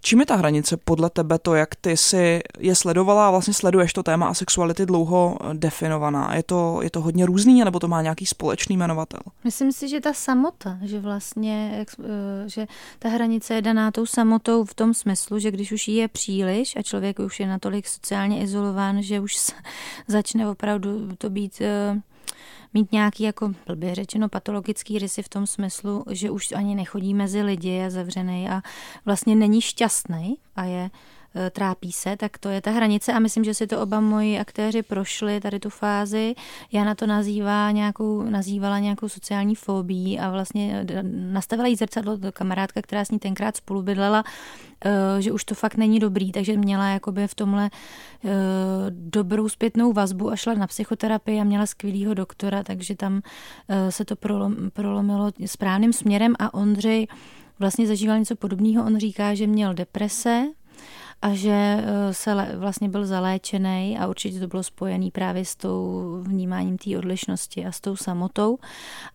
Čím 0.04 0.20
je 0.20 0.26
ta 0.26 0.36
hranice 0.36 0.76
podle 0.76 1.10
tebe 1.10 1.38
to, 1.38 1.54
jak 1.54 1.74
ty 1.74 1.96
si 1.96 2.40
je 2.58 2.74
sledovala 2.74 3.28
a 3.28 3.30
vlastně 3.30 3.54
sleduješ 3.54 3.92
to 3.92 4.02
téma 4.02 4.28
asexuality 4.28 4.86
dlouho 4.86 5.38
definovaná? 5.52 6.34
Je 6.34 6.42
to, 6.42 6.80
je 6.82 6.90
to 6.90 7.00
hodně 7.00 7.26
různý, 7.26 7.64
nebo 7.64 7.78
to 7.78 7.88
má 7.88 8.02
nějaký 8.02 8.26
společný 8.26 8.76
jmenovatel? 8.76 9.20
Myslím 9.44 9.72
si, 9.72 9.88
že 9.88 10.00
ta 10.00 10.12
samota, 10.12 10.78
že 10.82 11.00
vlastně, 11.00 11.86
eh, 12.04 12.48
že 12.48 12.66
ta 12.98 13.08
hranice 13.08 13.54
je 13.54 13.62
daná 13.62 13.90
tou 13.90 14.06
samotou 14.06 14.64
v 14.64 14.74
tom 14.74 14.94
smyslu, 14.94 15.38
že 15.38 15.50
když 15.50 15.72
už 15.72 15.88
je 15.88 16.08
příliš 16.08 16.76
a 16.76 16.82
člověk 16.82 17.18
už 17.18 17.40
je 17.40 17.46
natolik 17.46 17.88
sociálně 17.88 18.42
izolován, 18.42 19.02
že 19.02 19.20
už 19.20 19.36
začne 20.08 20.50
opravdu 20.50 21.08
to 21.18 21.30
být 21.30 21.60
eh, 21.60 22.00
mít 22.74 22.92
nějaký, 22.92 23.22
jako 23.22 23.52
blbě 23.66 23.94
řečeno, 23.94 24.28
patologický 24.28 24.98
rysy 24.98 25.22
v 25.22 25.28
tom 25.28 25.46
smyslu, 25.46 26.04
že 26.10 26.30
už 26.30 26.52
ani 26.52 26.74
nechodí 26.74 27.14
mezi 27.14 27.42
lidi, 27.42 27.68
je 27.68 27.90
zavřený 27.90 28.48
a 28.48 28.62
vlastně 29.04 29.34
není 29.34 29.60
šťastný 29.60 30.36
a 30.56 30.64
je 30.64 30.90
trápí 31.50 31.92
se, 31.92 32.16
tak 32.16 32.38
to 32.38 32.48
je 32.48 32.60
ta 32.60 32.70
hranice 32.70 33.12
a 33.12 33.18
myslím, 33.18 33.44
že 33.44 33.54
si 33.54 33.66
to 33.66 33.80
oba 33.80 34.00
moji 34.00 34.38
aktéři 34.38 34.82
prošli 34.82 35.40
tady 35.40 35.60
tu 35.60 35.70
fázi. 35.70 36.34
Jana 36.72 36.94
to 36.94 37.06
nazývá 37.06 37.70
nějakou, 37.70 38.22
nazývala 38.22 38.78
nějakou 38.78 39.08
sociální 39.08 39.54
fobii 39.54 40.18
a 40.18 40.30
vlastně 40.30 40.86
eh, 40.90 41.02
nastavila 41.02 41.68
jí 41.68 41.76
zrcadlo 41.76 42.18
kamarádka, 42.32 42.82
která 42.82 43.04
s 43.04 43.10
ní 43.10 43.18
tenkrát 43.18 43.56
spolu 43.56 43.82
bydlela, 43.82 44.24
eh, 44.84 45.22
že 45.22 45.32
už 45.32 45.44
to 45.44 45.54
fakt 45.54 45.76
není 45.76 45.98
dobrý, 45.98 46.32
takže 46.32 46.56
měla 46.56 46.88
jakoby 46.88 47.28
v 47.28 47.34
tomhle 47.34 47.70
dobrou 48.90 49.48
zpětnou 49.48 49.92
vazbu 49.92 50.30
a 50.30 50.36
šla 50.36 50.54
na 50.54 50.66
psychoterapii 50.66 51.40
a 51.40 51.44
měla 51.44 51.66
skvělýho 51.66 52.14
doktora, 52.14 52.62
takže 52.62 52.94
tam 52.94 53.22
se 53.88 54.04
to 54.04 54.14
prolomilo 54.72 55.32
správným 55.46 55.92
směrem 55.92 56.34
a 56.38 56.54
Ondřej 56.54 57.06
vlastně 57.58 57.86
zažíval 57.86 58.18
něco 58.18 58.36
podobného. 58.36 58.84
On 58.84 58.98
říká, 58.98 59.34
že 59.34 59.46
měl 59.46 59.74
deprese, 59.74 60.46
a 61.22 61.34
že 61.34 61.50
eh, 61.52 62.14
se 62.14 62.56
vlastně 62.56 62.88
byl 62.88 63.06
zaléčený 63.06 63.98
a 63.98 64.06
určitě 64.06 64.40
to 64.40 64.46
bylo 64.46 64.62
spojený 64.62 65.10
právě 65.10 65.44
s 65.44 65.56
tou 65.56 66.02
vnímáním 66.22 66.78
té 66.78 66.98
odlišnosti 66.98 67.66
a 67.66 67.72
s 67.72 67.80
tou 67.80 67.96
samotou. 67.96 68.58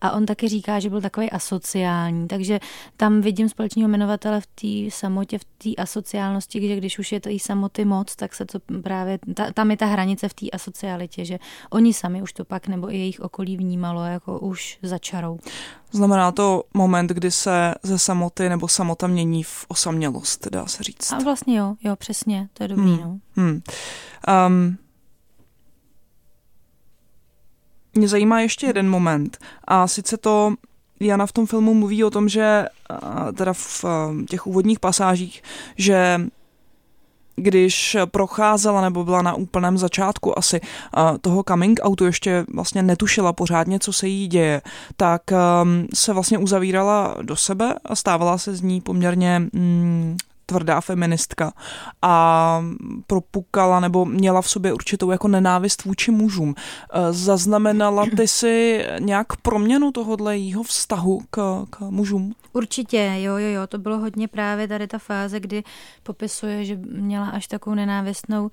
A 0.00 0.10
on 0.10 0.26
taky 0.26 0.48
říká, 0.48 0.80
že 0.80 0.90
byl 0.90 1.00
takový 1.00 1.30
asociální, 1.30 2.28
takže 2.28 2.60
tam 2.96 3.20
vidím 3.20 3.48
společného 3.48 3.88
jmenovatele 3.88 4.40
v 4.40 4.46
té 4.46 4.90
samotě, 4.96 5.38
v 5.38 5.44
té 5.44 5.82
asociálnosti, 5.82 6.68
že 6.68 6.76
když 6.76 6.98
už 6.98 7.12
je 7.12 7.20
to 7.20 7.28
i 7.28 7.38
samoty 7.38 7.84
moc, 7.84 8.16
tak 8.16 8.34
se 8.34 8.44
to 8.44 8.58
právě, 8.82 9.18
ta, 9.34 9.52
tam 9.52 9.70
je 9.70 9.76
ta 9.76 9.86
hranice 9.86 10.28
v 10.28 10.34
té 10.34 10.50
asocialitě, 10.50 11.24
že 11.24 11.38
oni 11.70 11.94
sami 11.94 12.22
už 12.22 12.32
to 12.32 12.44
pak 12.44 12.68
nebo 12.68 12.90
i 12.90 12.96
jejich 12.96 13.20
okolí 13.20 13.56
vnímalo 13.56 14.04
jako 14.04 14.38
už 14.38 14.78
začarou. 14.82 15.38
Znamená 15.90 16.32
to 16.32 16.64
moment, 16.74 17.10
kdy 17.10 17.30
se 17.30 17.74
ze 17.82 17.98
samoty 17.98 18.48
nebo 18.48 18.68
samota 18.68 19.06
mění 19.06 19.42
v 19.42 19.64
osamělost, 19.68 20.48
dá 20.48 20.66
se 20.66 20.82
říct. 20.82 21.12
A 21.12 21.18
vlastně 21.18 21.58
jo, 21.58 21.74
jo, 21.84 21.96
přesně, 21.96 22.48
to 22.52 22.64
je 22.64 22.68
dobrý, 22.68 22.84
hmm. 22.84 23.00
no. 23.00 23.18
Hmm. 23.36 23.62
Um, 24.46 24.78
mě 27.94 28.08
zajímá 28.08 28.40
ještě 28.40 28.66
jeden 28.66 28.90
moment 28.90 29.38
a 29.64 29.88
sice 29.88 30.16
to 30.16 30.54
Jana 31.00 31.26
v 31.26 31.32
tom 31.32 31.46
filmu 31.46 31.74
mluví 31.74 32.04
o 32.04 32.10
tom, 32.10 32.28
že 32.28 32.66
teda 33.36 33.52
v 33.52 33.84
těch 34.28 34.46
úvodních 34.46 34.80
pasážích, 34.80 35.42
že 35.76 36.20
když 37.38 37.96
procházela 38.04 38.80
nebo 38.80 39.04
byla 39.04 39.22
na 39.22 39.34
úplném 39.34 39.78
začátku 39.78 40.38
asi 40.38 40.60
toho 41.20 41.44
coming 41.48 41.80
outu, 41.86 42.04
ještě 42.04 42.44
vlastně 42.54 42.82
netušila 42.82 43.32
pořádně, 43.32 43.78
co 43.78 43.92
se 43.92 44.08
jí 44.08 44.26
děje, 44.26 44.62
tak 44.96 45.22
um, 45.62 45.86
se 45.94 46.12
vlastně 46.12 46.38
uzavírala 46.38 47.16
do 47.22 47.36
sebe 47.36 47.74
a 47.84 47.94
stávala 47.94 48.38
se 48.38 48.54
z 48.54 48.62
ní 48.62 48.80
poměrně 48.80 49.38
mm, 49.52 50.16
tvrdá 50.48 50.80
feministka 50.80 51.52
a 52.02 52.64
propukala 53.06 53.80
nebo 53.80 54.04
měla 54.04 54.42
v 54.42 54.48
sobě 54.50 54.72
určitou 54.72 55.10
jako 55.10 55.28
nenávist 55.28 55.84
vůči 55.84 56.10
mužům. 56.10 56.54
E, 56.54 57.12
zaznamenala 57.12 58.06
ty 58.16 58.28
si 58.28 58.84
nějak 58.98 59.36
proměnu 59.36 59.92
tohohle 59.92 60.36
jího 60.36 60.62
vztahu 60.62 61.20
k, 61.30 61.66
k 61.70 61.80
mužům? 61.80 62.34
Určitě, 62.52 63.14
jo, 63.16 63.36
jo, 63.36 63.48
jo, 63.48 63.66
to 63.66 63.78
bylo 63.78 63.98
hodně 63.98 64.28
právě 64.28 64.68
tady 64.68 64.86
ta 64.86 64.98
fáze, 64.98 65.40
kdy 65.40 65.62
popisuje, 66.02 66.64
že 66.64 66.76
měla 66.76 67.26
až 67.28 67.46
takovou 67.46 67.74
nenávistnou, 67.74 68.44
uh, 68.44 68.50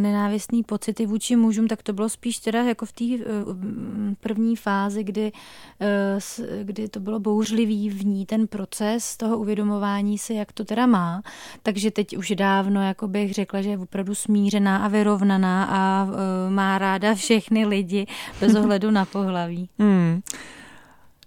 nenávistný 0.00 0.62
pocity 0.62 1.06
vůči 1.06 1.36
mužům, 1.36 1.68
tak 1.68 1.82
to 1.82 1.92
bylo 1.92 2.08
spíš 2.08 2.38
teda 2.38 2.62
jako 2.62 2.86
v 2.86 2.92
té 2.92 3.04
uh, 3.04 3.18
první 4.20 4.56
fázi, 4.56 5.04
kdy, 5.04 5.32
kdy 6.62 6.88
to 6.88 7.00
bylo 7.00 7.20
bouřlivý 7.20 7.90
v 7.90 8.04
ní 8.04 8.26
ten 8.26 8.46
proces 8.46 9.16
toho 9.16 9.38
uvědomování 9.38 10.18
si, 10.18 10.34
jak 10.34 10.52
to 10.52 10.64
teda 10.64 10.86
má. 10.92 11.22
Takže 11.62 11.90
teď 11.90 12.16
už 12.16 12.32
dávno, 12.36 12.82
jako 12.82 13.08
bych 13.08 13.34
řekla, 13.34 13.62
že 13.62 13.70
je 13.70 13.78
opravdu 13.78 14.14
smířená 14.14 14.76
a 14.76 14.88
vyrovnaná 14.88 15.64
a 15.64 16.04
uh, 16.04 16.12
má 16.52 16.78
ráda 16.78 17.14
všechny 17.14 17.66
lidi 17.66 18.06
bez 18.40 18.54
ohledu 18.60 18.90
na 18.90 19.04
pohlaví. 19.04 19.68
Hmm. 19.78 20.20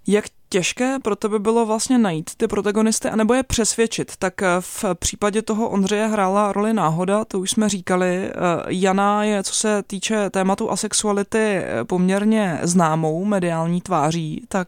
Jak 0.07 0.25
těžké 0.49 0.97
pro 1.03 1.15
tebe 1.15 1.39
bylo 1.39 1.65
vlastně 1.65 1.97
najít 1.97 2.31
ty 2.37 2.47
protagonisty 2.47 3.09
anebo 3.09 3.33
je 3.33 3.43
přesvědčit. 3.43 4.11
Tak 4.19 4.41
eh, 4.41 4.47
v 4.59 4.85
případě 4.99 5.41
toho 5.41 5.69
Ondřeje 5.69 6.07
hrála 6.07 6.51
roli 6.51 6.73
náhoda, 6.73 7.25
to 7.25 7.39
už 7.39 7.51
jsme 7.51 7.69
říkali. 7.69 8.29
Eh, 8.29 8.31
Jana 8.67 9.23
je, 9.23 9.43
co 9.43 9.55
se 9.55 9.83
týče 9.87 10.29
tématu 10.29 10.71
asexuality, 10.71 11.37
eh, 11.37 11.83
poměrně 11.83 12.59
známou 12.63 13.25
mediální 13.25 13.81
tváří, 13.81 14.45
tak, 14.47 14.67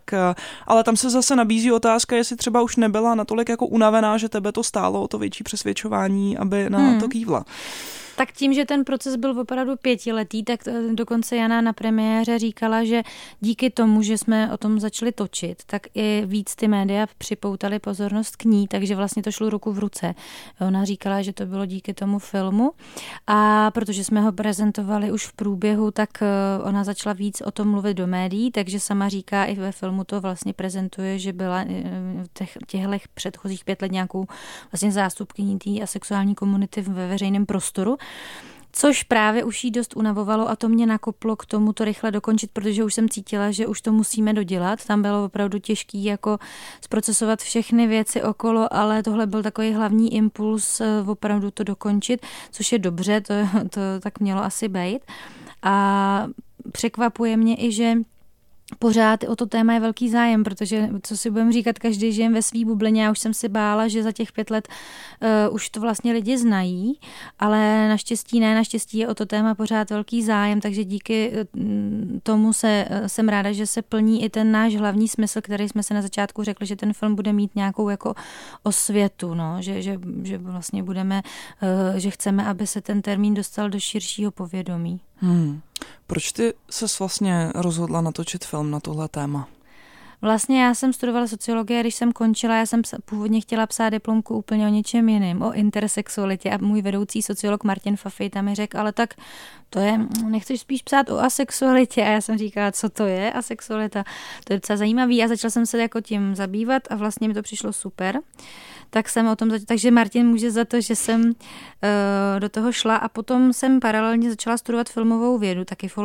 ale 0.67 0.83
tam 0.83 0.97
se 0.97 1.09
zase 1.09 1.35
nabízí 1.35 1.71
otázka, 1.71 2.15
jestli 2.15 2.35
třeba 2.35 2.61
už 2.61 2.75
nebyla 2.75 3.15
natolik 3.15 3.49
jako 3.49 3.65
unavená, 3.65 4.17
že 4.17 4.29
tebe 4.29 4.51
to 4.51 4.63
stálo 4.63 5.01
o 5.01 5.07
to 5.07 5.17
větší 5.17 5.43
přesvědčování, 5.43 6.37
aby 6.37 6.69
na 6.69 6.79
hmm. 6.79 6.99
to 6.99 7.07
kývla. 7.07 7.45
Tak 8.17 8.31
tím, 8.31 8.53
že 8.53 8.65
ten 8.65 8.83
proces 8.83 9.15
byl 9.15 9.39
opravdu 9.39 9.75
pětiletý, 9.75 10.43
tak 10.43 10.67
eh, 10.67 10.81
dokonce 10.93 11.35
Jana 11.35 11.61
na 11.61 11.73
premiéře 11.73 12.39
říkala, 12.39 12.83
že 12.83 13.03
díky 13.39 13.69
tomu, 13.69 14.01
že 14.01 14.17
jsme 14.17 14.53
o 14.53 14.57
tom 14.57 14.79
začali 14.79 15.11
točit, 15.11 15.63
tak 15.65 15.81
i 15.95 16.23
víc 16.25 16.55
ty 16.55 16.67
média 16.67 17.07
připoutali 17.17 17.79
pozornost 17.79 18.35
k 18.35 18.43
ní, 18.43 18.67
takže 18.67 18.95
vlastně 18.95 19.23
to 19.23 19.31
šlo 19.31 19.49
ruku 19.49 19.71
v 19.71 19.79
ruce. 19.79 20.15
Ona 20.67 20.85
říkala, 20.85 21.21
že 21.21 21.33
to 21.33 21.45
bylo 21.45 21.65
díky 21.65 21.93
tomu 21.93 22.19
filmu 22.19 22.71
a 23.27 23.71
protože 23.71 24.03
jsme 24.03 24.21
ho 24.21 24.31
prezentovali 24.31 25.11
už 25.11 25.25
v 25.25 25.33
průběhu, 25.33 25.91
tak 25.91 26.09
eh, 26.21 26.27
ona 26.63 26.83
začala 26.83 27.13
víc 27.13 27.41
o 27.41 27.51
tom 27.51 27.67
mluvit 27.67 27.93
do 27.93 28.07
médií, 28.07 28.51
takže 28.51 28.79
sama 28.79 29.09
říká 29.09 29.45
i 29.45 29.55
ve 29.55 29.71
filmu 29.71 30.03
to 30.03 30.21
vlastně 30.21 30.53
prezentuje, 30.53 31.19
že 31.19 31.33
byla 31.33 31.61
eh, 31.61 32.23
těch, 32.33 32.57
těchto 32.67 32.91
předchozích 33.13 33.65
pět 33.65 33.81
let 33.81 33.91
nějakou 33.91 34.25
vlastně 34.71 34.91
zástupkyní 34.91 35.59
té 35.59 35.81
asexuální 35.83 36.35
komunity 36.35 36.81
ve 36.81 37.07
veřejném 37.07 37.45
prostoru 37.45 37.97
což 38.79 39.03
právě 39.03 39.43
už 39.43 39.63
jí 39.63 39.71
dost 39.71 39.97
unavovalo 39.97 40.49
a 40.49 40.55
to 40.55 40.69
mě 40.69 40.85
nakoplo 40.85 41.35
k 41.35 41.45
tomu 41.45 41.73
to 41.73 41.85
rychle 41.85 42.11
dokončit, 42.11 42.51
protože 42.53 42.83
už 42.83 42.93
jsem 42.93 43.09
cítila, 43.09 43.51
že 43.51 43.67
už 43.67 43.81
to 43.81 43.91
musíme 43.91 44.33
dodělat. 44.33 44.85
Tam 44.85 45.01
bylo 45.01 45.25
opravdu 45.25 45.59
těžký 45.59 46.03
jako 46.03 46.37
zprocesovat 46.81 47.41
všechny 47.41 47.87
věci 47.87 48.23
okolo, 48.23 48.73
ale 48.73 49.03
tohle 49.03 49.27
byl 49.27 49.43
takový 49.43 49.73
hlavní 49.73 50.15
impuls 50.15 50.81
eh, 50.81 51.03
opravdu 51.07 51.51
to 51.51 51.63
dokončit, 51.63 52.25
což 52.51 52.71
je 52.71 52.79
dobře, 52.79 53.21
to, 53.21 53.33
to 53.69 53.81
tak 53.99 54.19
mělo 54.19 54.43
asi 54.43 54.67
být. 54.67 54.99
A 55.63 56.27
překvapuje 56.71 57.37
mě 57.37 57.55
i, 57.55 57.71
že 57.71 57.93
pořád 58.79 59.23
o 59.23 59.35
to 59.35 59.45
téma 59.45 59.73
je 59.73 59.79
velký 59.79 60.09
zájem, 60.09 60.43
protože 60.43 60.89
co 61.03 61.17
si 61.17 61.29
budeme 61.29 61.51
říkat, 61.51 61.79
každý 61.79 62.11
žijem 62.11 62.33
ve 62.33 62.41
svý 62.41 62.65
bublině. 62.65 63.03
Já 63.03 63.11
už 63.11 63.19
jsem 63.19 63.33
si 63.33 63.49
bála, 63.49 63.87
že 63.87 64.03
za 64.03 64.11
těch 64.11 64.31
pět 64.31 64.49
let 64.49 64.67
uh, 65.47 65.55
už 65.55 65.69
to 65.69 65.79
vlastně 65.79 66.13
lidi 66.13 66.37
znají, 66.37 66.99
ale 67.39 67.89
naštěstí 67.89 68.39
ne, 68.39 68.55
naštěstí 68.55 68.97
je 68.97 69.07
o 69.07 69.15
to 69.15 69.25
téma 69.25 69.55
pořád 69.55 69.89
velký 69.89 70.23
zájem, 70.23 70.61
takže 70.61 70.83
díky 70.83 71.31
uh, 71.31 71.63
tomu 72.23 72.53
se, 72.53 72.87
uh, 72.89 73.07
jsem 73.07 73.29
ráda, 73.29 73.51
že 73.51 73.67
se 73.67 73.81
plní 73.81 74.23
i 74.23 74.29
ten 74.29 74.51
náš 74.51 74.75
hlavní 74.75 75.07
smysl, 75.07 75.41
který 75.41 75.69
jsme 75.69 75.83
se 75.83 75.93
na 75.93 76.01
začátku 76.01 76.43
řekli, 76.43 76.67
že 76.67 76.75
ten 76.75 76.93
film 76.93 77.15
bude 77.15 77.33
mít 77.33 77.55
nějakou 77.55 77.89
jako 77.89 78.13
osvětu, 78.63 79.33
no, 79.33 79.57
že, 79.59 79.81
že, 79.81 79.99
že 80.23 80.37
vlastně 80.37 80.83
budeme, 80.83 81.21
uh, 81.91 81.97
že 81.97 82.09
chceme, 82.09 82.45
aby 82.45 82.67
se 82.67 82.81
ten 82.81 83.01
termín 83.01 83.33
dostal 83.33 83.69
do 83.69 83.79
širšího 83.79 84.31
povědomí. 84.31 84.99
Hmm. 85.17 85.61
Proč 86.07 86.31
ty 86.31 86.53
se 86.69 86.85
vlastně 86.99 87.51
rozhodla 87.55 88.01
natočit 88.01 88.45
film 88.45 88.71
na 88.71 88.79
tohle 88.79 89.07
téma? 89.07 89.47
Vlastně 90.21 90.63
já 90.63 90.73
jsem 90.73 90.93
studovala 90.93 91.27
sociologii, 91.27 91.79
když 91.79 91.95
jsem 91.95 92.11
končila, 92.11 92.55
já 92.57 92.65
jsem 92.65 92.81
původně 93.05 93.41
chtěla 93.41 93.67
psát 93.67 93.89
diplomku 93.89 94.35
úplně 94.35 94.65
o 94.65 94.69
něčem 94.69 95.09
jiném, 95.09 95.41
o 95.41 95.53
intersexualitě 95.53 96.51
a 96.51 96.57
můj 96.57 96.81
vedoucí 96.81 97.21
sociolog 97.21 97.63
Martin 97.63 97.97
Fafej 97.97 98.29
tam 98.29 98.45
mi 98.45 98.55
řekl, 98.55 98.79
ale 98.79 98.91
tak 98.91 99.13
to 99.69 99.79
je, 99.79 99.99
nechceš 100.29 100.61
spíš 100.61 100.81
psát 100.81 101.09
o 101.09 101.19
asexualitě? 101.19 102.01
A 102.01 102.07
já 102.07 102.21
jsem 102.21 102.37
říkala, 102.37 102.71
co 102.71 102.89
to 102.89 103.05
je 103.05 103.33
asexualita, 103.33 104.03
to 104.43 104.53
je 104.53 104.57
docela 104.57 104.77
zajímavý. 104.77 105.23
A 105.23 105.27
začala 105.27 105.51
jsem 105.51 105.65
se 105.65 105.81
jako 105.81 106.01
tím 106.01 106.35
zabývat 106.35 106.83
a 106.89 106.95
vlastně 106.95 107.27
mi 107.27 107.33
to 107.33 107.41
přišlo 107.41 107.73
super. 107.73 108.19
Tak 108.89 109.09
jsem 109.09 109.27
o 109.27 109.35
tom 109.35 109.49
začala. 109.49 109.65
Takže 109.65 109.91
Martin 109.91 110.27
může 110.27 110.51
za 110.51 110.65
to, 110.65 110.81
že 110.81 110.95
jsem 110.95 111.21
uh, 111.21 111.33
do 112.39 112.49
toho 112.49 112.71
šla. 112.71 112.95
A 112.95 113.07
potom 113.07 113.53
jsem 113.53 113.79
paralelně 113.79 114.29
začala 114.29 114.57
studovat 114.57 114.89
filmovou 114.89 115.37
vědu, 115.37 115.65
taky 115.65 115.87
v 115.87 115.97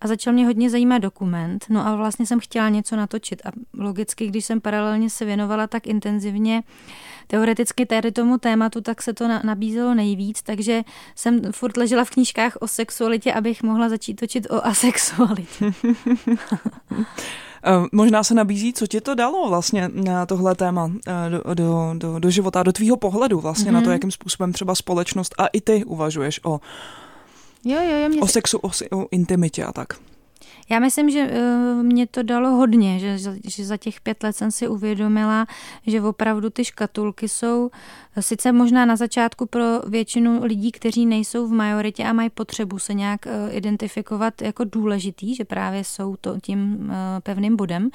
a 0.00 0.08
začal 0.08 0.32
mě 0.32 0.46
hodně 0.46 0.70
zajímat 0.70 0.98
dokument. 0.98 1.66
No 1.68 1.86
a 1.86 1.96
vlastně 1.96 2.26
jsem 2.26 2.40
chtěla 2.40 2.68
něco 2.68 2.96
natočit. 2.96 3.46
A 3.46 3.50
logicky, 3.78 4.26
když 4.26 4.44
jsem 4.44 4.60
paralelně 4.60 5.10
se 5.10 5.24
věnovala 5.24 5.66
tak 5.66 5.86
intenzivně 5.86 6.62
teoreticky 7.26 7.86
tady 7.86 8.12
tomu 8.12 8.38
tématu, 8.38 8.80
tak 8.80 9.02
se 9.02 9.12
to 9.12 9.28
nabízelo 9.44 9.94
nejvíc, 9.94 10.42
takže 10.42 10.82
jsem 11.14 11.52
furt 11.52 11.76
ležela 11.76 12.04
v 12.04 12.10
knížkách 12.10 12.51
o 12.60 12.68
sexualitě, 12.68 13.32
abych 13.32 13.62
mohla 13.62 13.88
začít 13.88 14.14
točit 14.14 14.46
o 14.50 14.66
asexualitě. 14.66 15.72
Eh, 17.64 17.86
možná 17.92 18.24
se 18.24 18.34
nabízí, 18.34 18.72
co 18.72 18.86
ti 18.86 19.00
to 19.00 19.14
dalo 19.14 19.48
vlastně 19.48 19.90
na 19.94 20.26
tohle 20.26 20.54
téma 20.54 20.92
eh, 21.06 21.30
do, 21.30 21.54
do, 21.54 21.94
do, 21.98 22.18
do 22.18 22.30
života, 22.30 22.62
do 22.62 22.72
tvýho 22.72 22.96
pohledu 22.96 23.40
vlastně 23.40 23.70
mm-hmm. 23.70 23.74
na 23.74 23.80
to, 23.80 23.84
mhm. 23.84 23.92
jakým 23.92 24.10
způsobem 24.10 24.52
třeba 24.52 24.74
společnost 24.74 25.34
a 25.38 25.46
i 25.46 25.60
ty 25.60 25.84
uvažuješ 25.84 26.40
o, 26.44 26.60
jo, 27.64 27.80
jo, 27.82 27.96
jo, 27.98 28.20
o 28.20 28.26
sexu, 28.26 28.58
o, 28.58 28.70
o 28.96 29.06
intimitě 29.10 29.64
a 29.64 29.72
tak. 29.72 29.94
Já 30.70 30.78
myslím, 30.78 31.10
že 31.10 31.30
uh, 31.30 31.82
mě 31.82 32.06
to 32.06 32.22
dalo 32.22 32.50
hodně, 32.50 32.98
že, 32.98 33.18
že 33.48 33.64
za 33.64 33.76
těch 33.76 34.00
pět 34.00 34.22
let 34.22 34.36
jsem 34.36 34.50
si 34.50 34.68
uvědomila, 34.68 35.46
že 35.86 36.02
opravdu 36.02 36.50
ty 36.50 36.64
škatulky 36.64 37.28
jsou 37.28 37.70
sice 38.20 38.52
možná 38.52 38.84
na 38.84 38.96
začátku 38.96 39.46
pro 39.46 39.64
většinu 39.88 40.44
lidí, 40.44 40.72
kteří 40.72 41.06
nejsou 41.06 41.46
v 41.46 41.52
majoritě 41.52 42.04
a 42.04 42.12
mají 42.12 42.30
potřebu 42.30 42.78
se 42.78 42.94
nějak 42.94 43.26
uh, 43.26 43.56
identifikovat 43.56 44.42
jako 44.42 44.64
důležitý, 44.64 45.34
že 45.34 45.44
právě 45.44 45.84
jsou 45.84 46.16
to 46.16 46.40
tím 46.42 46.78
uh, 46.80 46.90
pevným 47.22 47.56
bodem, 47.56 47.90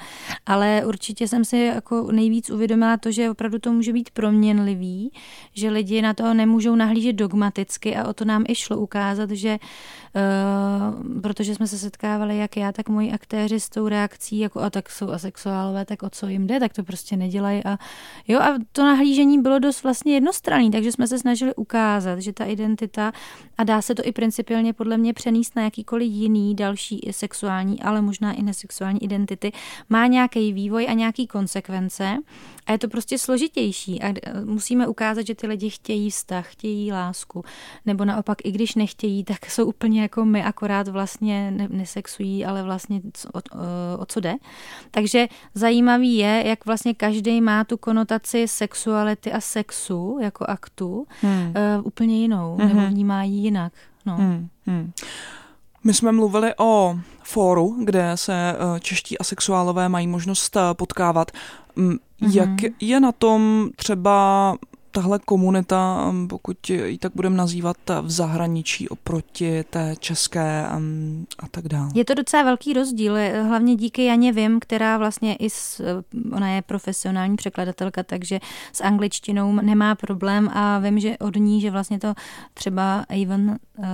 ale 0.46 0.82
určitě 0.86 1.28
jsem 1.28 1.44
si 1.44 1.58
jako 1.58 2.12
nejvíc 2.12 2.50
uvědomila 2.50 2.96
to, 2.96 3.12
že 3.12 3.30
opravdu 3.30 3.58
to 3.58 3.72
může 3.72 3.92
být 3.92 4.10
proměnlivý, 4.10 5.12
že 5.54 5.70
lidi 5.70 6.02
na 6.02 6.14
to 6.14 6.34
nemůžou 6.34 6.74
nahlížet 6.74 7.16
dogmaticky 7.16 7.96
a 7.96 8.08
o 8.08 8.12
to 8.12 8.24
nám 8.24 8.44
i 8.48 8.54
šlo 8.54 8.76
ukázat, 8.76 9.30
že 9.30 9.58
uh, 9.58 11.20
protože 11.20 11.54
jsme 11.54 11.66
se 11.66 11.78
setkávali 11.78 12.38
jak 12.38 12.56
já, 12.56 12.72
tak 12.72 12.88
moji 12.88 13.12
aktéři 13.12 13.60
s 13.60 13.68
tou 13.68 13.88
reakcí, 13.88 14.38
jako 14.38 14.60
a 14.60 14.70
tak 14.70 14.90
jsou 14.90 15.10
asexuálové, 15.10 15.84
tak 15.84 16.02
o 16.02 16.10
co 16.10 16.26
jim 16.26 16.46
jde, 16.46 16.60
tak 16.60 16.72
to 16.72 16.82
prostě 16.82 17.16
nedělají. 17.16 17.64
A 17.64 17.78
jo 18.28 18.40
a 18.40 18.58
to 18.72 18.82
nahlížení 18.82 19.42
bylo 19.42 19.58
dost 19.58 19.82
vlastně 19.82 20.07
jednostranný, 20.14 20.70
takže 20.70 20.92
jsme 20.92 21.06
se 21.06 21.18
snažili 21.18 21.54
ukázat, 21.54 22.18
že 22.18 22.32
ta 22.32 22.44
identita 22.44 23.12
a 23.58 23.64
dá 23.64 23.82
se 23.82 23.94
to 23.94 24.02
i 24.04 24.12
principiálně 24.12 24.72
podle 24.72 24.96
mě 24.96 25.14
přenést 25.14 25.56
na 25.56 25.62
jakýkoliv 25.62 26.12
jiný 26.12 26.54
další 26.54 27.00
sexuální, 27.10 27.82
ale 27.82 28.02
možná 28.02 28.32
i 28.32 28.42
nesexuální 28.42 29.04
identity, 29.04 29.52
má 29.88 30.06
nějaký 30.06 30.52
vývoj 30.52 30.86
a 30.88 30.92
nějaký 30.92 31.26
konsekvence. 31.26 32.16
A 32.66 32.72
je 32.72 32.78
to 32.78 32.88
prostě 32.88 33.18
složitější. 33.18 34.02
A 34.02 34.14
musíme 34.44 34.86
ukázat, 34.86 35.26
že 35.26 35.34
ty 35.34 35.46
lidi 35.46 35.70
chtějí 35.70 36.10
vztah, 36.10 36.52
chtějí 36.52 36.92
lásku, 36.92 37.44
nebo 37.86 38.04
naopak 38.04 38.38
i 38.44 38.52
když 38.52 38.74
nechtějí, 38.74 39.24
tak 39.24 39.50
jsou 39.50 39.64
úplně 39.64 40.02
jako 40.02 40.24
my, 40.24 40.44
akorát 40.44 40.88
vlastně 40.88 41.50
nesexují, 41.68 42.44
ale 42.44 42.62
vlastně 42.62 43.00
o, 43.34 43.38
o, 43.38 43.42
o 43.98 44.06
co 44.06 44.20
jde. 44.20 44.34
Takže 44.90 45.26
zajímavý 45.54 46.16
je, 46.16 46.42
jak 46.46 46.66
vlastně 46.66 46.94
každý 46.94 47.40
má 47.40 47.64
tu 47.64 47.76
konotaci 47.76 48.48
sexuality 48.48 49.32
a 49.32 49.40
sexu 49.40 49.97
jako 50.20 50.44
aktu 50.48 51.06
hmm. 51.20 51.54
uh, 51.78 51.86
úplně 51.86 52.20
jinou, 52.20 52.56
hmm. 52.60 52.68
nebo 52.68 52.86
vnímá 52.86 53.22
ji 53.22 53.34
jinak. 53.34 53.72
No. 54.06 54.16
Hmm. 54.16 54.48
Hmm. 54.66 54.92
My 55.84 55.94
jsme 55.94 56.12
mluvili 56.12 56.52
o 56.58 56.98
fóru, 57.22 57.76
kde 57.84 58.12
se 58.14 58.34
eh, 58.34 58.80
čeští 58.80 59.18
asexuálové 59.18 59.88
mají 59.88 60.06
možnost 60.06 60.56
eh, 60.56 60.60
potkávat. 60.72 61.30
Mm-hmm. 61.76 61.98
Jak 62.20 62.72
je 62.80 63.00
na 63.00 63.12
tom 63.12 63.70
třeba 63.76 64.56
tahle 64.90 65.18
komunita, 65.18 66.06
um, 66.08 66.28
pokud 66.28 66.70
ji 66.70 66.98
tak 66.98 67.12
budeme 67.14 67.36
nazývat, 67.36 67.76
v 68.02 68.10
zahraničí 68.10 68.88
oproti 68.88 69.64
té 69.70 69.94
české 69.98 70.66
um, 70.76 71.26
a 71.38 71.48
tak 71.48 71.68
dále. 71.68 71.90
Je 71.94 72.04
to 72.04 72.14
docela 72.14 72.42
velký 72.42 72.72
rozdíl, 72.72 73.16
hlavně 73.42 73.76
díky 73.76 74.04
Janě 74.04 74.32
Vím, 74.32 74.60
která 74.60 74.98
vlastně 74.98 75.36
i 75.36 75.50
s, 75.50 75.82
ona 76.32 76.48
je 76.48 76.62
profesionální 76.62 77.36
překladatelka, 77.36 78.02
takže 78.02 78.40
s 78.72 78.80
angličtinou 78.80 79.52
nemá 79.52 79.94
problém 79.94 80.48
a 80.48 80.78
vím, 80.78 81.00
že 81.00 81.18
od 81.18 81.36
ní, 81.36 81.60
že 81.60 81.70
vlastně 81.70 81.98
to 81.98 82.14
třeba 82.54 83.04
Avon 83.08 83.48
uh, 83.48 83.84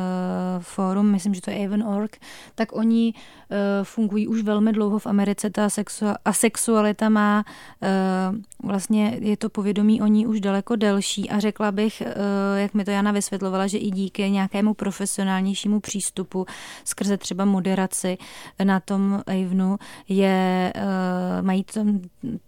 Forum, 0.60 1.10
myslím, 1.10 1.34
že 1.34 1.40
to 1.40 1.50
je 1.50 1.66
Avon.org, 1.66 2.16
tak 2.54 2.76
oni 2.76 3.14
uh, 3.14 3.56
fungují 3.82 4.28
už 4.28 4.42
velmi 4.42 4.72
dlouho 4.72 4.98
v 4.98 5.06
Americe, 5.06 5.50
ta 5.50 5.68
sexu- 5.68 6.16
asexualita 6.24 7.08
má 7.08 7.44
uh, 7.44 8.68
vlastně, 8.68 9.18
je 9.20 9.36
to 9.36 9.48
povědomí 9.48 10.02
o 10.02 10.06
ní 10.06 10.26
už 10.26 10.40
daleko 10.40 10.76
delší 10.84 11.30
a 11.30 11.40
řekla 11.40 11.72
bych, 11.72 12.00
eh, 12.00 12.14
jak 12.60 12.74
mi 12.74 12.84
to 12.84 12.90
Jana 12.90 13.12
vysvětlovala, 13.12 13.66
že 13.66 13.78
i 13.78 13.90
díky 13.90 14.30
nějakému 14.30 14.74
profesionálnějšímu 14.74 15.80
přístupu 15.80 16.46
skrze 16.84 17.16
třeba 17.16 17.44
moderaci 17.44 18.18
na 18.64 18.80
tom 18.80 19.22
Avenu 19.26 19.76
je, 20.08 20.72
eh, 20.74 21.42
mají 21.42 21.64
tam 21.64 22.00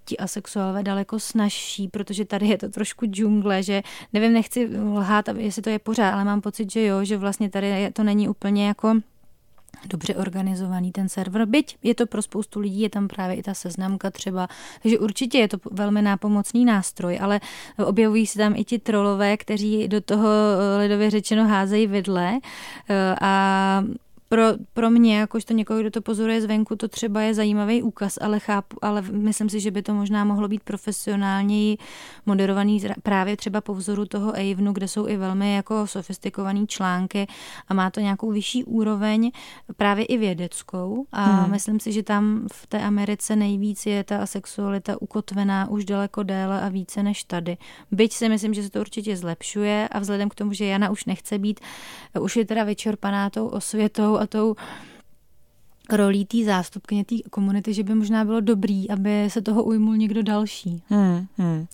ti 0.04 0.16
asexuálové 0.16 0.82
daleko 0.82 1.20
snažší, 1.20 1.88
protože 1.88 2.24
tady 2.24 2.46
je 2.48 2.58
to 2.58 2.68
trošku 2.68 3.06
džungle, 3.06 3.62
že 3.62 3.82
nevím, 4.12 4.32
nechci 4.32 4.68
lhát, 4.94 5.28
jestli 5.36 5.62
to 5.62 5.70
je 5.70 5.78
pořád, 5.78 6.10
ale 6.10 6.24
mám 6.24 6.40
pocit, 6.40 6.72
že 6.72 6.84
jo, 6.84 7.04
že 7.04 7.16
vlastně 7.16 7.50
tady 7.50 7.90
to 7.92 8.02
není 8.02 8.28
úplně 8.28 8.66
jako 8.66 8.94
dobře 9.88 10.14
organizovaný 10.14 10.92
ten 10.92 11.08
server. 11.08 11.46
Byť 11.46 11.76
je 11.82 11.94
to 11.94 12.06
pro 12.06 12.22
spoustu 12.22 12.60
lidí, 12.60 12.80
je 12.80 12.90
tam 12.90 13.08
právě 13.08 13.36
i 13.36 13.42
ta 13.42 13.54
seznamka 13.54 14.10
třeba, 14.10 14.48
takže 14.82 14.98
určitě 14.98 15.38
je 15.38 15.48
to 15.48 15.56
velmi 15.70 16.02
nápomocný 16.02 16.64
nástroj, 16.64 17.18
ale 17.22 17.40
objevují 17.86 18.26
se 18.26 18.38
tam 18.38 18.56
i 18.56 18.64
ti 18.64 18.78
trolové, 18.78 19.36
kteří 19.36 19.88
do 19.88 20.00
toho 20.00 20.28
lidově 20.78 21.10
řečeno 21.10 21.48
házejí 21.48 21.86
vidle 21.86 22.38
eh, 22.88 23.16
a 23.20 23.82
pro, 24.28 24.42
pro 24.72 24.90
mě, 24.90 25.18
jakožto 25.18 25.54
někoho, 25.54 25.80
kdo 25.80 25.90
to 25.90 26.00
pozoruje 26.00 26.42
zvenku, 26.42 26.76
to 26.76 26.88
třeba 26.88 27.20
je 27.20 27.34
zajímavý 27.34 27.82
úkaz, 27.82 28.18
ale 28.20 28.38
chápu, 28.40 28.76
ale 28.82 29.02
myslím 29.02 29.48
si, 29.48 29.60
že 29.60 29.70
by 29.70 29.82
to 29.82 29.94
možná 29.94 30.24
mohlo 30.24 30.48
být 30.48 30.62
profesionálněji 30.62 31.78
moderovaný 32.26 32.82
právě 33.02 33.36
třeba 33.36 33.60
po 33.60 33.74
vzoru 33.74 34.06
toho 34.06 34.30
Avenu, 34.30 34.72
kde 34.72 34.88
jsou 34.88 35.08
i 35.08 35.16
velmi 35.16 35.54
jako 35.54 35.86
sofistikované 35.86 36.66
články 36.66 37.26
a 37.68 37.74
má 37.74 37.90
to 37.90 38.00
nějakou 38.00 38.30
vyšší 38.30 38.64
úroveň, 38.64 39.30
právě 39.76 40.04
i 40.04 40.18
vědeckou 40.18 41.06
a 41.12 41.24
hmm. 41.24 41.50
myslím 41.50 41.80
si, 41.80 41.92
že 41.92 42.02
tam 42.02 42.46
v 42.52 42.66
té 42.66 42.82
Americe 42.82 43.36
nejvíc 43.36 43.86
je 43.86 44.04
ta 44.04 44.26
sexualita 44.26 45.02
ukotvená 45.02 45.70
už 45.70 45.84
daleko 45.84 46.22
déle 46.22 46.60
a 46.60 46.68
více 46.68 47.02
než 47.02 47.24
tady. 47.24 47.56
Byť 47.90 48.12
si 48.12 48.28
myslím, 48.28 48.54
že 48.54 48.62
se 48.62 48.70
to 48.70 48.80
určitě 48.80 49.16
zlepšuje 49.16 49.88
a 49.88 49.98
vzhledem 49.98 50.28
k 50.28 50.34
tomu, 50.34 50.52
že 50.52 50.64
Jana 50.64 50.90
už 50.90 51.04
nechce 51.04 51.38
být, 51.38 51.60
už 52.20 52.36
je 52.36 52.44
teda 52.44 52.64
vyčerpaná 52.64 53.30
tou 53.30 53.46
osvětou 53.46 54.15
a 54.20 54.26
tou 54.26 54.54
rolí 55.90 56.24
té 56.24 56.44
zástupkyně 56.44 57.04
té 57.04 57.14
komunity, 57.30 57.74
že 57.74 57.82
by 57.82 57.94
možná 57.94 58.24
bylo 58.24 58.40
dobrý, 58.40 58.90
aby 58.90 59.30
se 59.30 59.42
toho 59.42 59.64
ujmul 59.64 59.96
někdo 59.96 60.22
další. 60.22 60.82
Hmm, 60.88 61.26
hmm. 61.38 61.66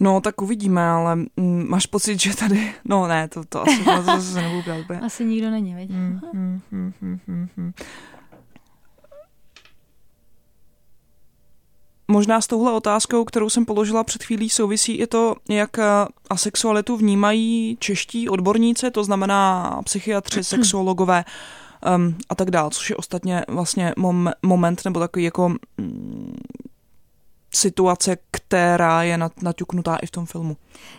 No, 0.00 0.20
tak 0.20 0.42
uvidíme, 0.42 0.88
ale 0.88 1.16
mm, 1.16 1.68
máš 1.68 1.86
pocit, 1.86 2.20
že 2.20 2.36
tady, 2.36 2.74
no 2.84 3.06
ne, 3.06 3.28
to, 3.28 3.44
to 3.48 3.62
asi 3.62 3.84
to 3.84 4.02
zase 4.02 4.42
nebudu 4.42 4.84
brát. 4.88 5.02
Asi 5.02 5.24
nikdo 5.24 5.50
není, 5.50 5.74
veď? 5.74 5.90
Hmm, 5.90 6.20
hmm, 6.32 6.60
hmm, 6.70 6.92
hmm, 7.00 7.18
hmm, 7.26 7.48
hmm. 7.56 7.72
Možná 12.08 12.40
s 12.40 12.46
touhle 12.46 12.72
otázkou, 12.72 13.24
kterou 13.24 13.50
jsem 13.50 13.66
položila 13.66 14.04
před 14.04 14.22
chvílí, 14.22 14.50
souvisí 14.50 14.92
i 14.92 15.06
to, 15.06 15.34
jak 15.48 15.70
asexualitu 16.30 16.96
vnímají 16.96 17.76
čeští 17.80 18.28
odborníci, 18.28 18.90
to 18.90 19.04
znamená 19.04 19.80
psychiatři, 19.84 20.44
sexuologové 20.44 21.24
um, 21.96 22.16
a 22.28 22.34
tak 22.34 22.50
dále, 22.50 22.70
což 22.70 22.90
je 22.90 22.96
ostatně 22.96 23.44
vlastně 23.48 23.94
mom, 23.96 24.30
moment 24.42 24.84
nebo 24.84 25.00
takový 25.00 25.24
jako 25.24 25.48
mm, 25.78 26.36
situace, 27.56 28.16
která 28.30 29.02
je 29.02 29.18
naťuknutá 29.42 29.96
i 29.96 30.06
v 30.06 30.10
tom 30.10 30.26
filmu. 30.26 30.56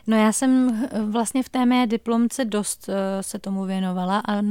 No 0.08 0.18
já 0.18 0.32
jsem 0.32 0.70
eh, 0.92 1.02
vlastně 1.02 1.44
v 1.44 1.50
té 1.50 1.66
mé 1.66 1.88
diplomce 1.88 2.46
dost 2.46 2.90
eh, 2.90 3.24
se 3.24 3.40
tomu 3.40 3.66
věnovala 3.66 4.22
a 4.28 4.42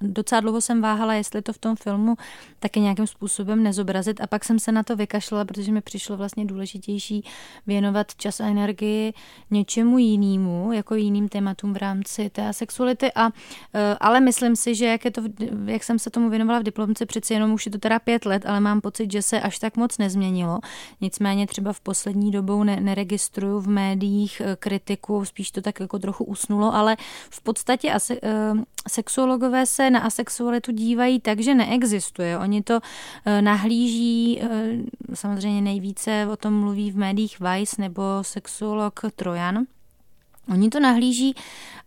docela 0.00 0.40
dlouho 0.40 0.60
jsem 0.60 0.82
váhala, 0.82 1.14
jestli 1.14 1.42
to 1.42 1.52
v 1.52 1.58
tom 1.58 1.76
filmu 1.76 2.16
taky 2.58 2.80
nějakým 2.80 3.06
způsobem 3.06 3.62
nezobrazit 3.62 4.20
a 4.20 4.26
pak 4.26 4.44
jsem 4.44 4.58
se 4.58 4.72
na 4.72 4.82
to 4.82 4.96
vykašlala, 4.96 5.44
protože 5.44 5.72
mi 5.72 5.80
přišlo 5.80 6.16
vlastně 6.16 6.44
důležitější 6.44 7.24
věnovat 7.66 8.14
čas 8.16 8.40
a 8.40 8.44
energii 8.44 9.12
něčemu 9.50 9.98
jinému, 9.98 10.72
jako 10.72 10.94
jiným 10.94 11.28
tématům 11.28 11.72
v 11.72 11.76
rámci 11.76 12.30
té 12.30 12.52
sexuality 12.52 13.12
a 13.14 13.30
eh, 13.74 13.96
ale 14.00 14.20
myslím 14.20 14.56
si, 14.56 14.74
že 14.74 14.86
jak, 14.86 15.04
je 15.04 15.10
to, 15.10 15.22
jak 15.64 15.84
jsem 15.84 15.98
se 15.98 16.10
tomu 16.10 16.30
věnovala 16.30 16.60
v 16.60 16.62
diplomce, 16.62 17.06
přeci 17.06 17.34
jenom 17.34 17.52
už 17.52 17.66
je 17.66 17.72
to 17.72 17.78
teda 17.78 17.98
pět 17.98 18.26
let, 18.26 18.46
ale 18.46 18.60
mám 18.60 18.80
pocit, 18.80 19.12
že 19.12 19.22
se 19.22 19.40
až 19.40 19.58
tak 19.58 19.76
moc 19.76 19.98
nezměnilo. 19.98 20.60
Nicméně 21.00 21.46
třeba 21.52 21.72
v 21.72 21.80
poslední 21.80 22.30
dobou 22.30 22.64
ne, 22.64 22.80
neregistruju 22.80 23.60
v 23.60 23.68
médiích 23.68 24.42
kritiku, 24.56 25.24
spíš 25.24 25.50
to 25.50 25.62
tak 25.62 25.80
jako 25.80 25.98
trochu 25.98 26.24
usnulo, 26.24 26.74
ale 26.74 26.96
v 27.30 27.40
podstatě 27.40 27.92
ase, 27.92 28.14
uh, 28.20 28.58
sexuologové 28.88 29.66
se 29.66 29.90
na 29.90 30.00
asexualitu 30.00 30.72
dívají 30.72 31.20
tak, 31.20 31.40
že 31.40 31.54
neexistuje. 31.54 32.38
Oni 32.38 32.62
to 32.62 32.74
uh, 32.74 32.80
nahlíží, 33.40 34.40
samozřejmě 35.14 35.62
nejvíce 35.62 36.28
o 36.32 36.36
tom 36.36 36.60
mluví 36.60 36.90
v 36.90 36.96
médiích 36.96 37.36
Vice 37.40 37.82
nebo 37.82 38.02
sexuolog 38.22 39.00
Trojan, 39.16 39.66
Oni 40.48 40.70
to 40.70 40.80
nahlíží, 40.80 41.34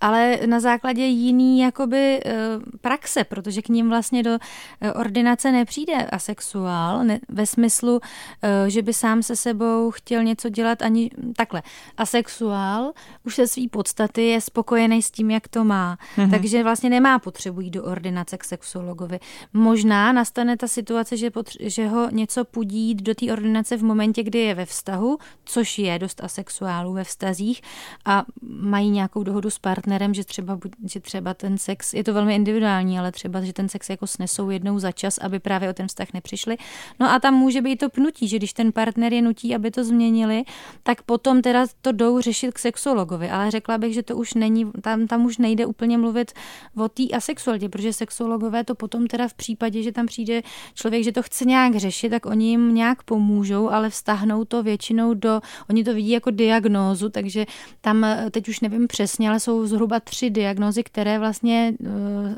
ale 0.01 0.39
na 0.45 0.59
základě 0.59 1.05
jiný 1.05 1.59
jakoby 1.59 2.19
eh, 2.25 2.33
praxe, 2.81 3.23
protože 3.23 3.61
k 3.61 3.69
ním 3.69 3.89
vlastně 3.89 4.23
do 4.23 4.37
eh, 4.81 4.93
ordinace 4.93 5.51
nepřijde 5.51 6.05
asexuál, 6.05 7.03
ne, 7.03 7.19
ve 7.29 7.45
smyslu, 7.45 7.99
eh, 8.41 8.69
že 8.69 8.81
by 8.81 8.93
sám 8.93 9.23
se 9.23 9.35
sebou 9.35 9.91
chtěl 9.91 10.23
něco 10.23 10.49
dělat 10.49 10.81
ani 10.81 11.11
takhle. 11.35 11.63
Asexuál 11.97 12.91
už 13.23 13.35
se 13.35 13.47
svý 13.47 13.67
podstaty 13.67 14.25
je 14.25 14.41
spokojený 14.41 15.01
s 15.01 15.11
tím, 15.11 15.31
jak 15.31 15.47
to 15.47 15.63
má, 15.63 15.97
mm-hmm. 16.17 16.29
takže 16.29 16.63
vlastně 16.63 16.89
nemá 16.89 17.19
potřebu 17.19 17.61
jít 17.61 17.71
do 17.71 17.83
ordinace 17.83 18.37
k 18.37 18.43
sexuologovi. 18.43 19.19
Možná 19.53 20.11
nastane 20.11 20.57
ta 20.57 20.67
situace, 20.67 21.17
že, 21.17 21.29
potře- 21.29 21.69
že 21.69 21.87
ho 21.87 22.09
něco 22.11 22.45
pudí 22.45 22.95
do 22.95 23.15
té 23.15 23.31
ordinace 23.31 23.77
v 23.77 23.83
momentě, 23.83 24.23
kdy 24.23 24.39
je 24.39 24.55
ve 24.55 24.65
vztahu, 24.65 25.17
což 25.45 25.79
je 25.79 25.99
dost 25.99 26.23
asexuálů 26.23 26.93
ve 26.93 27.03
vztazích 27.03 27.61
a 28.05 28.23
mají 28.47 28.89
nějakou 28.89 29.23
dohodu 29.23 29.49
s 29.49 29.59
partnerem 29.59 30.13
že 30.13 30.23
třeba, 30.23 30.59
že 30.85 30.99
třeba 30.99 31.33
ten 31.33 31.57
sex, 31.57 31.93
je 31.93 32.03
to 32.03 32.13
velmi 32.13 32.35
individuální, 32.35 32.99
ale 32.99 33.11
třeba, 33.11 33.41
že 33.41 33.53
ten 33.53 33.69
sex 33.69 33.89
jako 33.89 34.07
snesou 34.07 34.49
jednou 34.49 34.79
za 34.79 34.91
čas, 34.91 35.17
aby 35.17 35.39
právě 35.39 35.69
o 35.69 35.73
ten 35.73 35.87
vztah 35.87 36.07
nepřišli. 36.13 36.57
No 36.99 37.11
a 37.11 37.19
tam 37.19 37.33
může 37.33 37.61
být 37.61 37.75
to 37.75 37.89
pnutí, 37.89 38.27
že 38.27 38.37
když 38.37 38.53
ten 38.53 38.71
partner 38.71 39.13
je 39.13 39.21
nutí, 39.21 39.55
aby 39.55 39.71
to 39.71 39.83
změnili, 39.83 40.43
tak 40.83 41.01
potom 41.01 41.41
teda 41.41 41.65
to 41.81 41.91
jdou 41.91 42.21
řešit 42.21 42.53
k 42.53 42.59
sexuologovi. 42.59 43.29
Ale 43.29 43.51
řekla 43.51 43.77
bych, 43.77 43.93
že 43.93 44.03
to 44.03 44.17
už 44.17 44.33
není, 44.33 44.71
tam, 44.81 45.07
tam 45.07 45.25
už 45.25 45.37
nejde 45.37 45.65
úplně 45.65 45.97
mluvit 45.97 46.31
o 46.77 46.89
té 46.89 47.03
asexualitě, 47.13 47.69
protože 47.69 47.93
sexuologové 47.93 48.63
to 48.63 48.75
potom 48.75 49.07
teda 49.07 49.27
v 49.27 49.33
případě, 49.33 49.83
že 49.83 49.91
tam 49.91 50.05
přijde 50.05 50.41
člověk, 50.73 51.03
že 51.03 51.11
to 51.11 51.23
chce 51.23 51.45
nějak 51.45 51.75
řešit, 51.75 52.09
tak 52.09 52.25
oni 52.25 52.49
jim 52.49 52.75
nějak 52.75 53.03
pomůžou, 53.03 53.69
ale 53.69 53.89
vztahnou 53.89 54.45
to 54.45 54.63
většinou 54.63 55.13
do, 55.13 55.41
oni 55.69 55.83
to 55.83 55.93
vidí 55.93 56.09
jako 56.09 56.31
diagnózu, 56.31 57.09
takže 57.09 57.45
tam 57.81 58.05
teď 58.35 58.49
už 58.49 58.59
nevím 58.59 58.87
přesně, 58.87 59.29
ale 59.29 59.39
jsou 59.39 59.65
zhruba 59.65 59.99
tři 59.99 60.29
diagnózy, 60.29 60.83
které 60.83 61.19
vlastně 61.19 61.73
uh, 61.79 61.87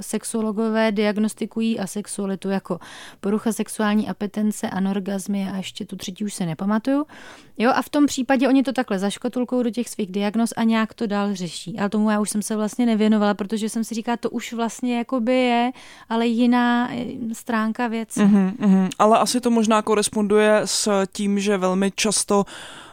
sexuologové 0.01 0.91
diagnostikují 0.91 1.79
asexualitu 1.79 2.49
jako 2.49 2.79
porucha 3.19 3.51
sexuální 3.51 4.09
apetence, 4.09 4.69
anorgazmy 4.69 5.49
a 5.53 5.57
ještě 5.57 5.85
tu 5.85 5.95
třetí 5.95 6.25
už 6.25 6.33
se 6.33 6.45
nepamatuju. 6.45 7.05
Jo, 7.57 7.71
a 7.75 7.81
v 7.81 7.89
tom 7.89 8.05
případě 8.05 8.47
oni 8.47 8.63
to 8.63 8.73
takhle 8.73 8.99
zaškotulkou 8.99 9.63
do 9.63 9.69
těch 9.69 9.89
svých 9.89 10.11
diagnóz 10.11 10.53
a 10.57 10.63
nějak 10.63 10.93
to 10.93 11.07
dál 11.07 11.35
řeší. 11.35 11.79
Ale 11.79 11.89
tomu 11.89 12.09
já 12.09 12.19
už 12.19 12.29
jsem 12.29 12.41
se 12.41 12.55
vlastně 12.55 12.85
nevěnovala, 12.85 13.33
protože 13.33 13.69
jsem 13.69 13.83
si 13.83 13.95
říkala, 13.95 14.17
to 14.17 14.29
už 14.29 14.53
vlastně 14.53 14.97
jakoby 14.97 15.33
je, 15.33 15.71
ale 16.09 16.27
jiná 16.27 16.89
eh, 16.93 17.05
stránka 17.33 17.87
věci. 17.87 18.19
Mm-hmm, 18.19 18.55
mm-hmm. 18.55 18.89
Ale 18.99 19.19
asi 19.19 19.41
to 19.41 19.49
možná 19.49 19.81
koresponduje 19.81 20.61
s 20.65 21.05
tím, 21.13 21.39
že 21.39 21.57
velmi 21.57 21.91
často 21.95 22.45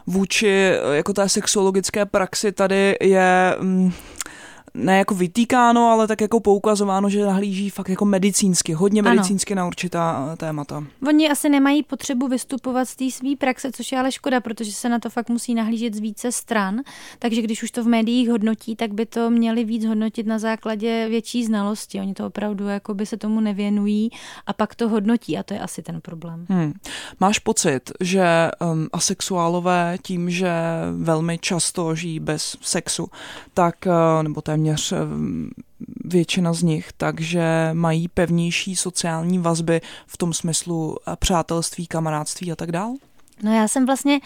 vůči 0.07 0.71
jako 0.91 1.13
té 1.13 1.29
sexuologické 1.29 2.05
praxi 2.05 2.51
tady 2.51 2.95
je... 3.01 3.55
Mm, 3.59 3.91
ne 4.75 4.97
jako 4.97 5.15
vytýkáno, 5.15 5.89
ale 5.89 6.07
tak 6.07 6.21
jako 6.21 6.39
poukazováno, 6.39 7.09
že 7.09 7.25
nahlíží 7.25 7.69
fakt 7.69 7.89
jako 7.89 8.05
medicínsky, 8.05 8.73
hodně 8.73 9.01
medicínsky 9.01 9.53
ano. 9.53 9.61
na 9.61 9.67
určitá 9.67 10.29
eh, 10.33 10.37
témata. 10.37 10.83
Oni 11.07 11.29
asi 11.29 11.49
nemají 11.49 11.83
potřebu 11.83 12.27
vystupovat 12.27 12.89
z 12.89 12.95
té 12.95 13.11
své 13.11 13.35
praxe, 13.35 13.71
což 13.71 13.91
je 13.91 13.99
ale 13.99 14.11
škoda, 14.11 14.41
protože 14.41 14.71
se 14.71 14.89
na 14.89 14.99
to 14.99 15.09
fakt 15.09 15.29
musí 15.29 15.55
nahlížet 15.55 15.93
z 15.93 15.99
více 15.99 16.31
stran, 16.31 16.79
takže 17.19 17.41
když 17.41 17.63
už 17.63 17.71
to 17.71 17.83
v 17.83 17.87
médiích 17.87 18.29
hodnotí, 18.29 18.75
tak 18.75 18.93
by 18.93 19.05
to 19.05 19.29
měli 19.29 19.63
víc 19.63 19.85
hodnotit 19.85 20.27
na 20.27 20.39
základě 20.39 21.07
větší 21.09 21.45
znalosti. 21.45 21.99
Oni 21.99 22.13
to 22.13 22.25
opravdu 22.27 22.67
jako 22.67 22.93
by 22.93 23.05
se 23.05 23.17
tomu 23.17 23.39
nevěnují 23.39 24.09
a 24.47 24.53
pak 24.53 24.75
to 24.75 24.89
hodnotí 24.89 25.37
a 25.37 25.43
to 25.43 25.53
je 25.53 25.59
asi 25.59 25.81
ten 25.81 26.01
problém. 26.01 26.45
Hmm. 26.49 26.73
Máš 27.19 27.39
pocit, 27.39 27.91
že 28.01 28.25
um, 28.61 28.87
asexuálové 28.93 29.97
tím, 30.01 30.29
že 30.29 30.51
velmi 30.97 31.37
často 31.37 31.95
žijí 31.95 32.19
bez 32.19 32.57
sexu, 32.61 33.07
tak, 33.53 33.75
uh, 33.85 34.23
nebo 34.23 34.41
téměř 34.41 34.64
téměř 34.65 34.91
eh, 34.91 34.97
většina 36.05 36.53
z 36.53 36.63
nich, 36.63 36.89
takže 36.97 37.69
mají 37.73 38.07
pevnější 38.07 38.75
sociální 38.75 39.39
vazby 39.39 39.81
v 40.07 40.17
tom 40.17 40.33
smyslu 40.33 40.97
eh, 41.07 41.15
přátelství, 41.19 41.87
kamarádství 41.87 42.51
a 42.51 42.55
tak 42.55 42.71
dál? 42.71 42.93
No 43.43 43.55
já 43.55 43.67
jsem 43.67 43.85
vlastně, 43.85 44.19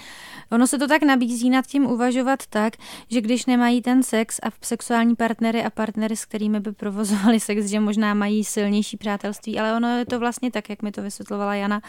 ono 0.51 0.67
se 0.67 0.77
to 0.77 0.87
tak 0.87 1.03
nabízí 1.03 1.49
nad 1.49 1.67
tím 1.67 1.85
uvažovat 1.85 2.39
tak, 2.49 2.73
že 3.09 3.21
když 3.21 3.45
nemají 3.45 3.81
ten 3.81 4.03
sex 4.03 4.39
a 4.43 4.47
sexuální 4.61 5.15
partnery 5.15 5.63
a 5.63 5.69
partnery, 5.69 6.15
s 6.15 6.25
kterými 6.25 6.59
by 6.59 6.71
provozovali 6.71 7.39
sex, 7.49 7.65
že 7.65 7.79
možná 7.79 8.13
mají 8.13 8.43
silnější 8.43 8.97
přátelství, 8.97 9.59
ale 9.59 9.77
ono 9.77 9.97
je 9.97 10.05
to 10.05 10.19
vlastně 10.19 10.51
tak, 10.51 10.69
jak 10.69 10.81
mi 10.81 10.91
to 10.91 11.01
vysvětlovala 11.01 11.55
Jana, 11.55 11.81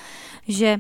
že 0.49 0.79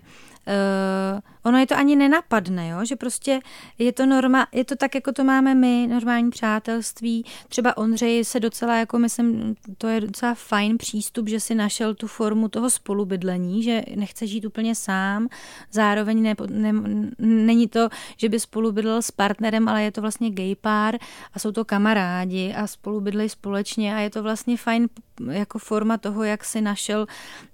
uh, 0.51 1.21
ono 1.43 1.59
je 1.59 1.67
to 1.67 1.77
ani 1.77 1.97
nenapadne, 1.97 2.69
jo? 2.69 2.85
že 2.85 2.97
prostě 2.97 3.41
je 3.79 3.93
to 3.93 4.07
norma, 4.07 4.47
je 4.53 4.65
to 4.65 4.77
tak, 4.77 4.95
jako 4.95 5.13
to 5.13 5.25
máme 5.25 5.55
my, 5.55 5.87
normální 5.91 6.31
přátelství. 6.31 7.25
Třeba 7.49 7.77
Ondřej 7.77 8.25
se 8.25 8.41
docela, 8.41 8.77
jako 8.77 8.99
myslím, 8.99 9.55
to 9.79 9.89
je 9.89 10.01
docela 10.01 10.35
fajn 10.35 10.79
přístup, 10.79 11.29
že 11.29 11.41
si 11.41 11.55
našel 11.55 11.95
tu 11.95 12.07
formu 12.07 12.49
toho 12.49 12.71
spolubydlení, 12.71 13.63
že 13.63 13.83
nechce 13.97 14.27
žít 14.27 14.45
úplně 14.45 14.75
sám, 14.75 15.29
zároveň 15.73 16.23
ne, 16.23 16.35
ne, 16.51 16.73
není 17.19 17.69
to, 17.69 17.89
že 18.17 18.29
by 18.29 18.41
spolubydlel 18.41 19.03
s 19.03 19.11
partnerem, 19.11 19.69
ale 19.69 19.83
je 19.83 19.93
to 19.93 20.01
vlastně 20.01 20.31
gay 20.31 20.55
pár 20.55 20.99
a 21.35 21.39
jsou 21.39 21.53
to 21.53 21.65
kamarádi 21.65 22.55
a 22.55 22.67
spolubydlejí 22.67 23.29
společně 23.29 23.95
a 23.95 23.99
je 23.99 24.11
to 24.11 24.23
vlastně 24.23 24.57
fajn 24.57 24.89
jako 25.31 25.59
forma 25.59 25.99
toho, 25.99 26.25
jak 26.25 26.45
si 26.45 26.61
našel 26.61 27.07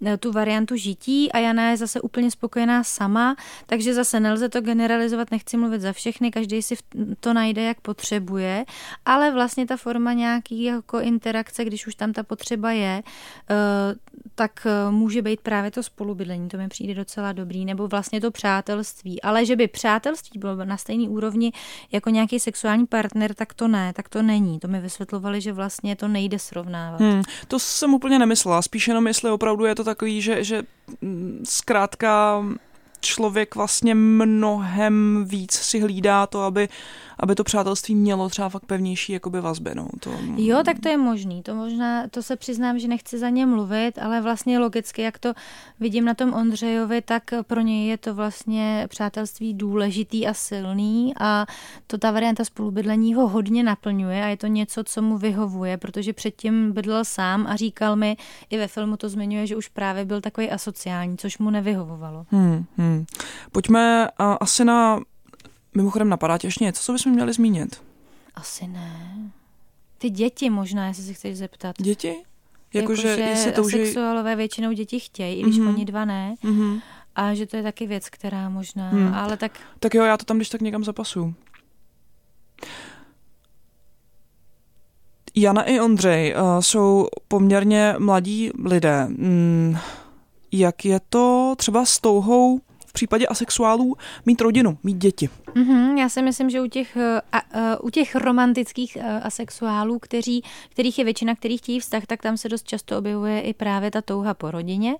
eh, 0.06 0.16
tu 0.16 0.32
variantu 0.32 0.76
žití 0.76 1.32
a 1.32 1.38
Jana 1.38 1.70
je 1.70 1.76
zase 1.76 2.00
úplně 2.00 2.30
spokojená 2.30 2.84
sama, 2.86 3.36
takže 3.66 3.94
zase 3.94 4.20
nelze 4.20 4.48
to 4.48 4.60
generalizovat, 4.60 5.30
nechci 5.30 5.56
mluvit 5.56 5.80
za 5.80 5.92
všechny, 5.92 6.30
každý 6.30 6.62
si 6.62 6.76
to 7.20 7.32
najde, 7.32 7.62
jak 7.62 7.80
potřebuje, 7.80 8.64
ale 9.04 9.32
vlastně 9.32 9.66
ta 9.66 9.76
forma 9.76 10.12
nějaký 10.12 10.62
jako 10.62 11.00
interakce, 11.00 11.64
když 11.64 11.86
už 11.86 11.94
tam 11.94 12.12
ta 12.12 12.22
potřeba 12.22 12.70
je, 12.72 13.02
eh, 13.50 13.54
tak 14.34 14.66
eh, 14.66 14.90
může 14.90 15.22
být 15.22 15.40
právě 15.40 15.70
to 15.70 15.82
spolubydlení, 15.82 16.48
to 16.48 16.56
mi 16.56 16.68
přijde 16.68 16.94
docela 16.94 17.32
dobrý, 17.32 17.64
nebo 17.64 17.88
vlastně 17.88 18.20
to 18.20 18.30
přátelství, 18.30 19.22
ale 19.22 19.46
že 19.46 19.56
by 19.56 19.68
přátelství 19.68 20.40
bylo 20.40 20.64
na 20.64 20.76
stejné 20.76 21.08
úrovni 21.08 21.52
jako 21.92 22.10
nějaký 22.10 22.40
sexuální 22.40 22.86
partner, 22.86 23.34
tak 23.34 23.54
to 23.54 23.68
ne, 23.68 23.92
tak 23.92 24.08
to 24.08 24.22
není. 24.22 24.58
To 24.60 24.68
mi 24.68 24.80
vysvětlovali, 24.80 25.40
že 25.40 25.52
vlastně 25.52 25.96
to 25.96 26.08
nejde 26.08 26.38
srovnávat. 26.38 27.00
Hmm, 27.00 27.22
to 27.48 27.58
jsem 27.58 27.94
úplně 27.94 28.18
nemyslela, 28.18 28.62
spíš 28.62 28.88
jenom 28.88 29.06
jestli 29.06 29.30
opravdu 29.30 29.64
je 29.64 29.74
to 29.74 29.84
takový, 29.84 30.22
že, 30.22 30.44
že 30.44 30.62
mm, 31.00 31.40
zkrátka 31.44 32.42
člověk 33.06 33.54
vlastně 33.54 33.94
mnohem 33.94 35.24
víc 35.28 35.52
si 35.52 35.80
hlídá 35.80 36.26
to, 36.26 36.42
aby 36.42 36.68
aby 37.18 37.34
to 37.34 37.44
přátelství 37.44 37.94
mělo 37.94 38.28
třeba 38.28 38.48
fakt 38.48 38.66
pevnější 38.66 39.12
jakoby 39.12 39.40
vazby. 39.40 39.70
No. 39.74 39.88
To... 40.00 40.10
Jo, 40.36 40.62
tak 40.64 40.78
to 40.78 40.88
je 40.88 40.96
možný. 40.96 41.42
To 41.42 41.54
možná, 41.54 42.08
to 42.08 42.22
se 42.22 42.36
přiznám, 42.36 42.78
že 42.78 42.88
nechci 42.88 43.18
za 43.18 43.28
ně 43.28 43.46
mluvit, 43.46 43.98
ale 43.98 44.20
vlastně 44.20 44.58
logicky, 44.58 45.02
jak 45.02 45.18
to 45.18 45.32
vidím 45.80 46.04
na 46.04 46.14
tom 46.14 46.34
Ondřejovi, 46.34 47.02
tak 47.02 47.22
pro 47.42 47.60
něj 47.60 47.88
je 47.88 47.98
to 47.98 48.14
vlastně 48.14 48.86
přátelství 48.88 49.54
důležitý 49.54 50.26
a 50.26 50.34
silný 50.34 51.14
a 51.20 51.46
to 51.86 51.98
ta 51.98 52.10
varianta 52.10 52.44
spolubydlení 52.44 53.14
ho 53.14 53.28
hodně 53.28 53.62
naplňuje 53.62 54.24
a 54.24 54.26
je 54.26 54.36
to 54.36 54.46
něco, 54.46 54.84
co 54.84 55.02
mu 55.02 55.18
vyhovuje, 55.18 55.76
protože 55.76 56.12
předtím 56.12 56.72
bydlel 56.72 57.04
sám 57.04 57.46
a 57.46 57.56
říkal 57.56 57.96
mi, 57.96 58.16
i 58.50 58.58
ve 58.58 58.68
filmu 58.68 58.96
to 58.96 59.08
zmiňuje, 59.08 59.46
že 59.46 59.56
už 59.56 59.68
právě 59.68 60.04
byl 60.04 60.20
takový 60.20 60.50
asociální, 60.50 61.16
což 61.16 61.38
mu 61.38 61.50
nevyhovovalo. 61.50 62.26
Hmm, 62.30 62.64
hmm. 62.76 63.04
Pojďme 63.52 64.08
a, 64.18 64.32
asi 64.32 64.64
na 64.64 65.00
Mimochodem 65.76 66.08
napadá 66.08 66.38
tě 66.38 66.46
ještě 66.46 66.64
něco, 66.64 66.82
co 66.82 66.92
bychom 66.92 67.12
měli 67.12 67.32
zmínit? 67.32 67.82
Asi 68.34 68.66
ne. 68.66 69.12
Ty 69.98 70.10
děti 70.10 70.50
možná, 70.50 70.86
jestli 70.86 71.04
se 71.04 71.12
chceš 71.12 71.36
zeptat. 71.36 71.76
Děti? 71.78 72.08
Jako, 72.74 72.92
jako 72.92 72.94
že, 72.94 73.36
že 73.44 73.52
touží... 73.52 73.76
sexuálové 73.76 74.36
většinou 74.36 74.72
děti 74.72 75.00
chtějí, 75.00 75.40
i 75.40 75.42
když 75.42 75.56
mm-hmm. 75.56 75.68
oni 75.68 75.84
dva 75.84 76.04
ne. 76.04 76.34
Mm-hmm. 76.44 76.80
A 77.14 77.34
že 77.34 77.46
to 77.46 77.56
je 77.56 77.62
taky 77.62 77.86
věc, 77.86 78.08
která 78.10 78.48
možná, 78.48 78.90
hmm. 78.90 79.14
ale 79.14 79.36
tak... 79.36 79.60
Tak 79.80 79.94
jo, 79.94 80.04
já 80.04 80.16
to 80.16 80.24
tam 80.24 80.36
když 80.36 80.48
tak 80.48 80.60
někam 80.60 80.84
zapasu. 80.84 81.34
Jana 85.34 85.62
i 85.62 85.80
Ondřej 85.80 86.34
uh, 86.34 86.60
jsou 86.60 87.08
poměrně 87.28 87.94
mladí 87.98 88.50
lidé. 88.64 89.06
Mm, 89.08 89.76
jak 90.52 90.84
je 90.84 91.00
to 91.08 91.54
třeba 91.56 91.84
s 91.84 91.98
touhou 91.98 92.60
případě 92.96 93.26
asexuálů 93.26 93.96
mít 94.26 94.40
rodinu, 94.40 94.78
mít 94.82 94.96
děti. 94.96 95.28
Mm-hmm, 95.54 95.98
já 95.98 96.08
si 96.08 96.22
myslím, 96.22 96.50
že 96.50 96.60
u 96.60 96.66
těch, 96.66 96.96
eh, 96.96 97.20
a, 97.32 97.38
a, 97.38 97.42
eh, 97.52 97.76
u 97.76 97.90
těch 97.90 98.14
romantických 98.14 98.96
eh, 98.96 99.20
asexuálů, 99.20 99.98
kteří, 99.98 100.42
kterých 100.68 100.98
je 100.98 101.04
většina, 101.04 101.34
kterých 101.34 101.60
chtějí 101.60 101.80
vztah, 101.80 102.06
tak 102.06 102.22
tam 102.22 102.36
se 102.36 102.48
dost 102.48 102.66
často 102.66 102.98
objevuje 102.98 103.40
i 103.40 103.54
právě 103.54 103.90
ta 103.90 104.02
touha 104.02 104.34
po 104.34 104.50
rodině 104.50 104.94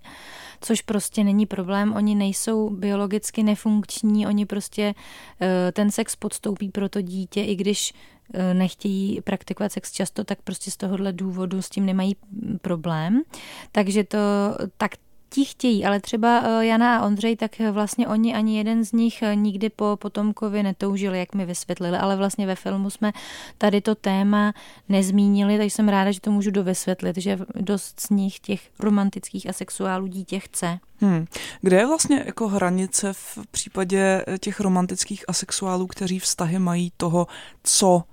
což 0.60 0.82
prostě 0.82 1.24
není 1.24 1.46
problém. 1.46 1.92
Oni 1.96 2.14
nejsou 2.14 2.70
biologicky 2.70 3.42
nefunkční, 3.42 4.26
oni 4.26 4.46
prostě 4.46 4.94
ten 5.72 5.90
sex 5.90 6.16
podstoupí 6.16 6.68
pro 6.68 6.88
to 6.88 7.00
dítě, 7.00 7.42
i 7.42 7.56
když 7.56 7.92
nechtějí 8.52 9.20
praktikovat 9.20 9.72
sex 9.72 9.92
často, 9.92 10.24
tak 10.24 10.42
prostě 10.42 10.70
z 10.70 10.76
tohohle 10.76 11.12
důvodu 11.12 11.62
s 11.62 11.68
tím 11.68 11.86
nemají 11.86 12.16
problém. 12.62 13.22
Takže 13.72 14.04
to, 14.04 14.18
tak 14.76 14.90
ti 15.36 15.44
chtějí, 15.44 15.84
ale 15.84 16.00
třeba 16.00 16.42
eh, 16.44 16.66
Jana 16.66 16.98
a 16.98 17.06
Ondřej, 17.06 17.36
tak 17.36 17.50
vlastně 17.70 18.08
oni 18.08 18.34
ani 18.34 18.58
jeden 18.58 18.84
z 18.84 18.92
nich 18.92 19.22
eh, 19.22 19.36
nikdy 19.36 19.70
po 19.70 19.96
potomkovi 20.00 20.62
netoužili, 20.62 21.18
jak 21.18 21.34
mi 21.34 21.46
vysvětlili, 21.46 21.98
ale 21.98 22.16
vlastně 22.16 22.46
ve 22.46 22.54
filmu 22.54 22.90
jsme 22.90 23.12
tady 23.58 23.80
to 23.80 23.94
téma 23.94 24.52
nezmínili, 24.88 25.58
takže 25.58 25.74
jsem 25.74 25.88
ráda, 25.88 26.10
že 26.10 26.20
to 26.20 26.30
můžu 26.30 26.50
dovysvětlit, 26.50 27.16
že 27.16 27.38
dost 27.54 28.00
z 28.00 28.10
nich 28.10 28.40
těch 28.40 28.60
romantických 28.78 29.48
a 29.48 29.52
sexuálů 29.52 30.06
dítě 30.06 30.38
chce. 30.38 30.78
Hmm. 31.00 31.26
Kde 31.60 31.76
je 31.76 31.86
vlastně 31.86 32.22
jako 32.26 32.48
hranice 32.48 33.12
v 33.12 33.38
případě 33.50 34.24
těch 34.40 34.60
romantických 34.60 35.24
asexuálů, 35.28 35.86
kteří 35.86 36.18
vztahy 36.18 36.58
mají 36.58 36.92
toho, 36.96 37.26
co 37.62 38.04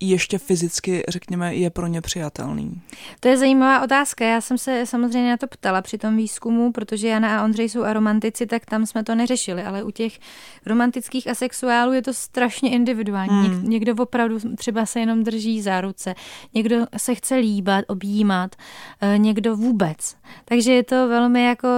ještě 0.00 0.38
fyzicky, 0.38 1.02
řekněme, 1.08 1.54
je 1.54 1.70
pro 1.70 1.86
ně 1.86 2.00
přijatelný? 2.00 2.80
To 3.20 3.28
je 3.28 3.36
zajímavá 3.36 3.82
otázka. 3.84 4.24
Já 4.24 4.40
jsem 4.40 4.58
se 4.58 4.86
samozřejmě 4.86 5.30
na 5.30 5.36
to 5.36 5.46
ptala 5.46 5.82
při 5.82 5.98
tom 5.98 6.16
výzkumu, 6.16 6.72
protože 6.72 7.08
Jana 7.08 7.40
a 7.40 7.44
Ondřej 7.44 7.68
jsou 7.68 7.82
aromantici, 7.82 8.46
tak 8.46 8.66
tam 8.66 8.86
jsme 8.86 9.04
to 9.04 9.14
neřešili, 9.14 9.62
ale 9.62 9.82
u 9.82 9.90
těch 9.90 10.18
romantických 10.66 11.28
asexuálů 11.28 11.92
je 11.92 12.02
to 12.02 12.14
strašně 12.14 12.70
individuální. 12.70 13.48
Hmm. 13.48 13.70
někdo 13.70 13.94
opravdu 13.94 14.38
třeba 14.56 14.86
se 14.86 15.00
jenom 15.00 15.24
drží 15.24 15.62
za 15.62 15.80
ruce, 15.80 16.14
někdo 16.54 16.86
se 16.96 17.14
chce 17.14 17.36
líbat, 17.36 17.84
objímat, 17.88 18.56
eh, 19.00 19.18
někdo 19.18 19.56
vůbec. 19.56 20.16
Takže 20.44 20.72
je 20.72 20.84
to 20.84 21.08
velmi 21.08 21.44
jako 21.44 21.68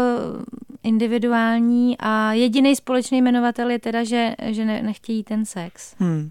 individuální 0.83 1.97
a 1.99 2.33
jediný 2.33 2.77
společný 2.77 3.19
jmenovatel 3.19 3.71
je 3.71 3.79
teda, 3.79 4.05
že, 4.05 4.35
že 4.43 4.65
ne, 4.65 4.83
nechtějí 4.83 5.25
ten 5.25 5.45
sex. 5.45 5.95
Hmm. 5.99 6.31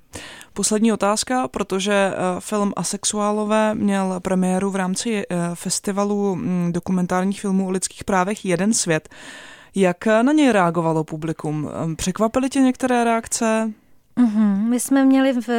Poslední 0.53 0.93
otázka, 0.93 1.47
protože 1.47 1.93
eh, 1.93 2.15
film 2.39 2.73
Asexuálové 2.75 3.75
měl 3.75 4.19
premiéru 4.19 4.69
v 4.71 4.75
rámci 4.75 5.23
eh, 5.29 5.35
festivalu 5.53 6.35
hm, 6.35 6.71
dokumentárních 6.71 7.41
filmů 7.41 7.67
o 7.67 7.71
lidských 7.71 8.03
právech 8.03 8.45
Jeden 8.45 8.73
svět. 8.73 9.09
Jak 9.75 10.05
na 10.05 10.31
něj 10.33 10.51
reagovalo 10.51 11.03
publikum? 11.03 11.69
Překvapily 11.95 12.49
tě 12.49 12.59
některé 12.59 13.03
reakce? 13.03 13.71
Mm-hmm. 14.17 14.69
My 14.69 14.79
jsme 14.79 15.05
měli 15.05 15.33
v 15.33 15.49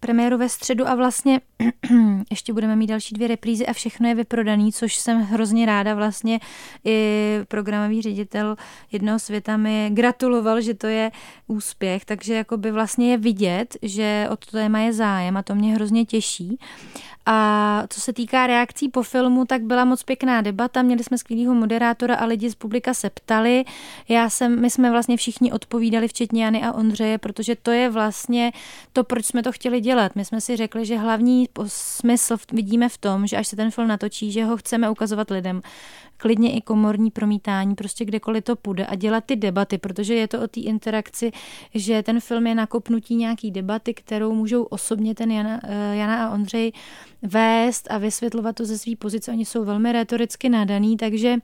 premiéru 0.00 0.38
ve 0.38 0.48
středu 0.48 0.88
a 0.88 0.94
vlastně 0.94 1.40
ještě 2.30 2.52
budeme 2.52 2.76
mít 2.76 2.86
další 2.86 3.14
dvě 3.14 3.28
reprízy 3.28 3.66
a 3.66 3.72
všechno 3.72 4.08
je 4.08 4.14
vyprodaný, 4.14 4.72
což 4.72 4.96
jsem 4.96 5.22
hrozně 5.22 5.66
ráda. 5.66 5.94
Vlastně 5.94 6.40
i 6.84 7.38
programový 7.48 8.02
ředitel 8.02 8.56
jednoho 8.92 9.18
světa 9.18 9.56
mi 9.56 9.90
gratuloval, 9.92 10.60
že 10.60 10.74
to 10.74 10.86
je 10.86 11.10
úspěch, 11.46 12.04
takže 12.04 12.34
jako 12.34 12.56
by 12.56 12.70
vlastně 12.70 13.10
je 13.10 13.16
vidět, 13.16 13.76
že 13.82 14.26
o 14.30 14.36
to 14.36 14.50
téma 14.50 14.78
je 14.78 14.92
zájem 14.92 15.36
a 15.36 15.42
to 15.42 15.54
mě 15.54 15.74
hrozně 15.74 16.04
těší. 16.04 16.58
A 17.30 17.82
co 17.88 18.00
se 18.00 18.12
týká 18.12 18.46
reakcí 18.46 18.88
po 18.88 19.02
filmu, 19.02 19.44
tak 19.44 19.62
byla 19.62 19.84
moc 19.84 20.02
pěkná 20.02 20.40
debata, 20.40 20.82
měli 20.82 21.04
jsme 21.04 21.18
skvělého 21.18 21.54
moderátora 21.54 22.14
a 22.14 22.24
lidi 22.24 22.50
z 22.50 22.54
publika 22.54 22.94
se 22.94 23.10
ptali. 23.10 23.64
Já 24.08 24.30
jsem, 24.30 24.60
my 24.60 24.70
jsme 24.70 24.90
vlastně 24.90 25.16
všichni 25.16 25.52
odpovídali, 25.52 26.08
včetně 26.08 26.44
Jany 26.44 26.62
a 26.62 26.72
Ondřeje, 26.72 27.18
protože 27.18 27.56
to 27.56 27.70
je 27.70 27.90
vlastně 27.90 28.52
to, 28.92 29.04
proč 29.04 29.26
jsme 29.26 29.42
to 29.42 29.52
chtěli 29.52 29.80
dělat. 29.80 30.16
My 30.16 30.24
jsme 30.24 30.40
si 30.40 30.56
řekli, 30.56 30.86
že 30.86 30.98
hlavní 30.98 31.48
smysl 31.66 32.36
vidíme 32.52 32.88
v 32.88 32.98
tom, 32.98 33.26
že 33.26 33.36
až 33.36 33.48
se 33.48 33.56
ten 33.56 33.70
film 33.70 33.88
natočí, 33.88 34.32
že 34.32 34.44
ho 34.44 34.56
chceme 34.56 34.90
ukazovat 34.90 35.30
lidem 35.30 35.62
klidně 36.18 36.52
i 36.52 36.60
komorní 36.60 37.10
promítání, 37.10 37.74
prostě 37.74 38.04
kdekoliv 38.04 38.44
to 38.44 38.56
půjde 38.56 38.86
a 38.86 38.94
dělat 38.94 39.24
ty 39.24 39.36
debaty, 39.36 39.78
protože 39.78 40.14
je 40.14 40.28
to 40.28 40.42
o 40.42 40.46
té 40.46 40.60
interakci, 40.60 41.32
že 41.74 42.02
ten 42.02 42.20
film 42.20 42.46
je 42.46 42.54
nakopnutí 42.54 43.16
nějaký 43.16 43.50
debaty, 43.50 43.94
kterou 43.94 44.34
můžou 44.34 44.62
osobně 44.62 45.14
ten 45.14 45.30
Jana, 45.30 45.60
eh, 45.64 45.96
Jana 45.96 46.26
a 46.26 46.30
Ondřej 46.30 46.72
vést 47.22 47.90
a 47.90 47.98
vysvětlovat 47.98 48.56
to 48.56 48.64
ze 48.64 48.78
své 48.78 48.96
pozice. 48.96 49.30
Oni 49.30 49.44
jsou 49.44 49.64
velmi 49.64 49.92
retoricky 49.92 50.48
nadaný, 50.48 50.96
takže 50.96 51.36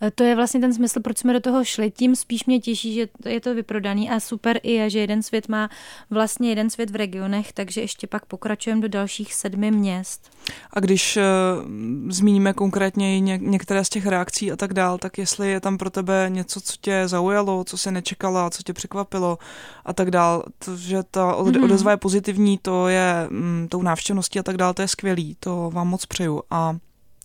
eh, 0.00 0.10
to 0.10 0.24
je 0.24 0.34
vlastně 0.34 0.60
ten 0.60 0.74
smysl, 0.74 1.00
proč 1.00 1.18
jsme 1.18 1.32
do 1.32 1.40
toho 1.40 1.64
šli. 1.64 1.90
Tím 1.90 2.16
spíš 2.16 2.44
mě 2.44 2.60
těší, 2.60 2.94
že 2.94 3.08
je 3.24 3.40
to 3.40 3.54
vyprodaný 3.54 4.10
a 4.10 4.20
super 4.20 4.60
i 4.62 4.72
je, 4.72 4.90
že 4.90 4.98
jeden 4.98 5.22
svět 5.22 5.48
má 5.48 5.70
vlastně 6.10 6.48
jeden 6.48 6.70
svět 6.70 6.90
v 6.90 6.96
regionech, 6.96 7.52
takže 7.52 7.80
ještě 7.80 8.06
pak 8.06 8.26
pokračujeme 8.26 8.82
do 8.82 8.88
dalších 8.88 9.34
sedmi 9.34 9.70
měst. 9.70 10.30
A 10.72 10.80
když 10.80 11.16
uh, 11.16 12.12
zmíníme 12.12 12.52
konkrétně 12.52 13.16
i 13.16 13.20
ně, 13.20 13.38
některé 13.42 13.84
z 13.84 13.88
těch 13.88 14.06
reakcí 14.06 14.52
a 14.52 14.56
tak 14.56 14.74
dál, 14.74 14.98
tak 14.98 15.18
jestli 15.18 15.50
je 15.50 15.60
tam 15.60 15.78
pro 15.78 15.90
tebe 15.90 16.26
něco, 16.28 16.60
co 16.60 16.74
tě 16.80 17.02
zaujalo, 17.06 17.64
co 17.64 17.78
se 17.78 17.90
nečekala, 17.90 18.50
co 18.50 18.62
tě 18.62 18.72
překvapilo 18.72 19.38
a 19.84 19.92
tak 19.92 20.10
dál, 20.10 20.44
to, 20.64 20.76
že 20.76 21.02
ta 21.10 21.32
mm-hmm. 21.32 21.64
odezva 21.64 21.90
je 21.90 21.96
pozitivní, 21.96 22.58
to 22.58 22.88
je 22.88 23.26
mm, 23.30 23.66
tou 23.70 23.82
návštěvností 23.82 24.38
a 24.38 24.42
tak 24.42 24.56
dál, 24.56 24.74
to 24.74 24.82
je 24.82 24.88
skvělý, 25.18 25.36
to 25.40 25.70
vám 25.70 25.88
moc 25.88 26.06
přeju. 26.06 26.42
A, 26.50 26.76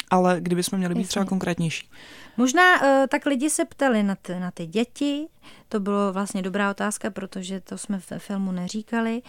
ale 0.10 0.38
kdybychom 0.42 0.80
měli 0.80 0.96
být 0.96 1.08
třeba 1.08 1.26
konkrétnější. 1.26 1.90
Možná 2.38 2.82
uh, 2.82 3.08
tak 3.08 3.26
lidi 3.26 3.50
se 3.50 3.66
ptali 3.66 4.04
na 4.04 4.16
ty, 4.16 4.40
na 4.40 4.52
ty 4.52 4.66
děti, 4.66 5.28
to 5.70 5.80
bylo 5.80 6.14
vlastně 6.14 6.42
dobrá 6.42 6.72
otázka, 6.72 7.10
protože 7.10 7.62
to 7.62 7.78
jsme 7.78 8.00
v 8.00 8.12
filmu 8.18 8.52
neříkali. 8.52 9.22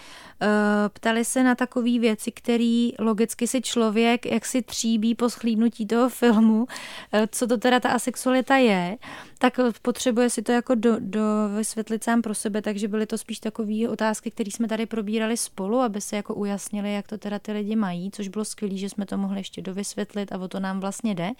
Eh, 0.42 0.48
ptali 0.88 1.24
se 1.24 1.44
na 1.44 1.55
takové 1.55 1.98
věci, 1.98 2.33
které 2.33 2.88
logicky 2.98 3.46
si 3.46 3.62
člověk 3.62 4.27
jak 4.27 4.46
si 4.46 4.62
tříbí 4.62 5.14
po 5.14 5.31
schlídnutí 5.31 5.87
toho 5.87 6.09
filmu, 6.09 6.66
eh, 7.12 7.29
co 7.33 7.46
to 7.46 7.57
teda 7.59 7.81
ta 7.81 7.90
asexualita 7.90 8.57
je, 8.57 8.96
tak 9.38 9.61
potřebuje 9.83 10.31
si 10.31 10.42
to 10.42 10.53
jako 10.53 10.74
do, 10.74 10.96
do 10.98 11.22
vysvětlit 11.57 12.05
sám 12.05 12.22
pro 12.22 12.35
sebe, 12.35 12.62
takže 12.62 12.88
byly 12.88 13.07
to 13.07 13.18
spíš 13.18 13.38
takové 13.38 13.88
otázky, 13.88 14.31
které 14.31 14.50
jsme 14.50 14.68
tady 14.68 14.87
probírali 14.87 15.37
spolu, 15.37 15.81
aby 15.81 16.00
se 16.00 16.16
jako 16.16 16.35
ujasnili, 16.35 16.94
jak 16.94 17.07
to 17.07 17.18
teda 17.18 17.38
ty 17.38 17.53
lidi 17.53 17.77
mají, 17.77 18.11
což 18.11 18.29
bylo 18.29 18.44
skvělé, 18.44 18.77
že 18.77 18.88
jsme 18.88 19.07
to 19.07 19.18
mohli 19.18 19.40
ještě 19.40 19.62
dovysvětlit 19.62 20.33
a 20.33 20.38
o 20.38 20.48
to 20.48 20.61
nám 20.61 20.81
vlastně 20.81 21.14
jde. 21.14 21.31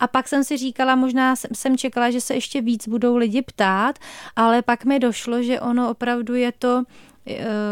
A 0.00 0.06
pak 0.06 0.28
jsem 0.28 0.44
si 0.44 0.56
říkala, 0.56 0.96
možná 0.96 1.36
jsem 1.36 1.76
čekala, 1.76 2.10
že 2.10 2.20
se 2.20 2.34
ještě 2.34 2.60
víc 2.60 2.88
budou 2.88 3.16
lidi 3.16 3.42
ptát, 3.42 3.98
ale 4.36 4.62
pak 4.62 4.84
mi 4.84 4.98
došlo, 4.98 5.42
že 5.42 5.60
ono 5.60 5.90
opravdu 5.90 6.34
je 6.34 6.52
to 6.52 6.72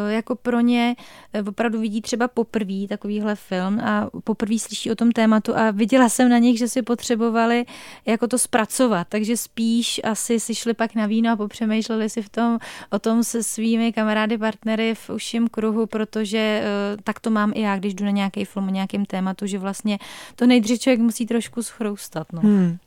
jako 0.08 0.36
pro 0.36 0.60
ně 0.60 0.96
eh, 1.32 1.42
opravdu 1.42 1.80
vidí 1.80 2.00
třeba 2.00 2.28
poprvé 2.28 2.86
takovýhle 2.88 3.34
film 3.34 3.80
a 3.80 4.10
poprvé 4.24 4.58
slyší 4.58 4.90
o 4.90 4.94
tom 4.94 5.12
tématu 5.12 5.56
a 5.56 5.70
viděla 5.70 6.08
jsem 6.08 6.28
na 6.28 6.38
nich, 6.38 6.58
že 6.58 6.68
si 6.68 6.82
potřebovali 6.82 7.64
jako 8.06 8.26
to 8.26 8.38
zpracovat, 8.38 9.06
takže 9.10 9.36
spíš 9.36 10.00
asi 10.04 10.40
si 10.40 10.54
šli 10.54 10.74
pak 10.74 10.94
na 10.94 11.06
víno 11.06 11.32
a 11.32 11.36
popřemýšleli 11.36 12.10
si 12.10 12.22
v 12.22 12.28
tom, 12.28 12.58
o 12.90 12.98
tom 12.98 13.24
se 13.24 13.42
svými 13.42 13.92
kamarády, 13.92 14.38
partnery 14.38 14.94
v 14.94 15.10
užším 15.10 15.48
kruhu, 15.48 15.86
protože 15.86 16.62
uh, 16.62 17.02
tak 17.04 17.20
to 17.20 17.30
mám 17.30 17.52
i 17.54 17.60
já, 17.60 17.78
když 17.78 17.94
jdu 17.94 18.04
na 18.04 18.10
nějaký 18.10 18.44
film 18.44 18.68
o 18.68 18.70
nějakém 18.70 19.04
tématu, 19.04 19.46
že 19.46 19.58
vlastně 19.58 19.98
to 20.36 20.46
nejdřív 20.46 20.80
člověk 20.80 21.00
musí 21.00 21.26
trošku 21.26 21.62
schroustat. 21.62 22.32
No. 22.32 22.40
Hmm 22.40 22.78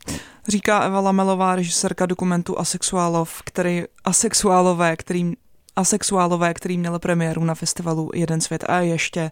říká 0.49 0.79
Eva 0.83 0.99
Lamelová, 0.99 1.55
režisérka 1.55 2.05
dokumentu 2.05 2.59
Asexuálov, 2.59 3.41
který, 3.45 3.83
asexuálové, 4.03 4.97
kterým 4.97 5.35
asexuálové, 5.75 6.53
který 6.53 6.77
měl 6.77 6.99
premiéru 6.99 7.43
na 7.43 7.55
festivalu 7.55 8.11
Jeden 8.13 8.41
svět 8.41 8.63
a 8.67 8.79
ještě, 8.79 9.31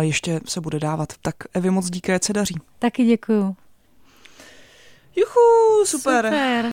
ještě 0.00 0.40
se 0.44 0.60
bude 0.60 0.78
dávat. 0.80 1.12
Tak 1.22 1.34
Evi 1.54 1.70
moc 1.70 1.90
díky, 1.90 2.12
se 2.24 2.32
daří. 2.32 2.54
Taky 2.78 3.04
děkuju. 3.04 3.56
Juchu, 5.16 5.84
super. 5.84 6.24
super. 6.24 6.32